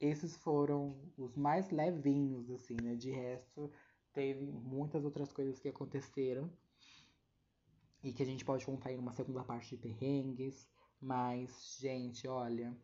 esses 0.00 0.36
foram 0.36 0.96
os 1.16 1.36
mais 1.36 1.70
levinhos, 1.70 2.50
assim, 2.50 2.76
né? 2.82 2.94
De 2.94 3.10
resto, 3.10 3.70
teve 4.12 4.46
muitas 4.46 5.04
outras 5.04 5.32
coisas 5.32 5.58
que 5.58 5.68
aconteceram 5.68 6.50
e 8.04 8.12
que 8.12 8.22
a 8.22 8.26
gente 8.26 8.44
pode 8.44 8.64
contar 8.66 8.92
em 8.92 8.98
uma 8.98 9.12
segunda 9.12 9.42
parte 9.42 9.74
de 9.74 9.82
perrengues. 9.82 10.68
Mas, 11.00 11.76
gente, 11.80 12.28
olha, 12.28 12.76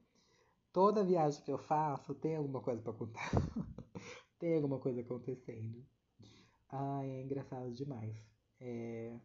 toda 0.73 1.05
viagem 1.05 1.43
que 1.45 1.53
eu 1.53 1.59
faço 1.59 2.15
tem 2.15 2.37
alguma 2.37 2.61
coisa 2.61 2.83
para 2.83 2.93
contar. 2.93 3.31
tem 4.39 4.57
alguma 4.57 4.79
coisa 4.79 5.03
acontecendo. 5.03 5.87
Ai, 6.71 7.11
é 7.11 7.23
engraçado 7.23 7.71
demais. 7.73 8.17
É, 8.59 9.19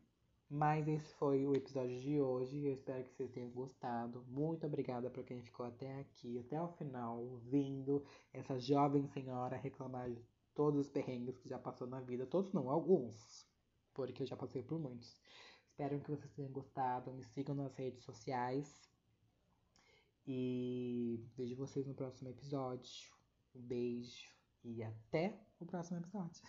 mas 0.50 0.88
esse 0.88 1.14
foi 1.16 1.46
o 1.46 1.56
episódio 1.56 2.00
de 2.00 2.20
hoje. 2.20 2.66
Eu 2.66 2.74
espero 2.74 3.04
que 3.04 3.14
vocês 3.16 3.32
tenham 3.32 3.50
gostado. 3.52 4.24
Muito 4.28 4.66
obrigada 4.66 5.10
para 5.10 5.24
quem 5.24 5.42
ficou 5.42 5.66
até 5.66 6.00
aqui, 6.00 6.40
até 6.40 6.62
o 6.62 6.68
final, 6.68 7.24
ouvindo 7.24 8.06
essa 8.34 8.60
jovem 8.60 9.08
senhora 9.08 9.56
reclamar 9.56 10.12
de 10.12 10.22
todos 10.54 10.82
os 10.82 10.90
perrengues 10.90 11.38
que 11.38 11.50
já 11.50 11.58
passou 11.58 11.88
na 11.88 12.02
vida. 12.02 12.26
Todos 12.26 12.52
não, 12.52 12.70
alguns. 12.70 13.48
Porque 13.94 14.24
eu 14.24 14.28
já 14.28 14.36
passei 14.36 14.62
por 14.62 14.80
muitos. 14.80 15.18
Espero 15.78 16.00
que 16.00 16.10
vocês 16.10 16.32
tenham 16.32 16.50
gostado. 16.54 17.12
Me 17.12 17.22
sigam 17.26 17.54
nas 17.54 17.76
redes 17.76 18.02
sociais. 18.02 18.90
E 20.26 21.30
vejo 21.36 21.58
vocês 21.58 21.86
no 21.86 21.94
próximo 21.94 22.30
episódio. 22.30 23.14
Um 23.54 23.62
beijo 23.62 24.30
e 24.64 24.82
até 24.82 25.38
o 25.60 25.66
próximo 25.66 26.00
episódio. 26.00 26.42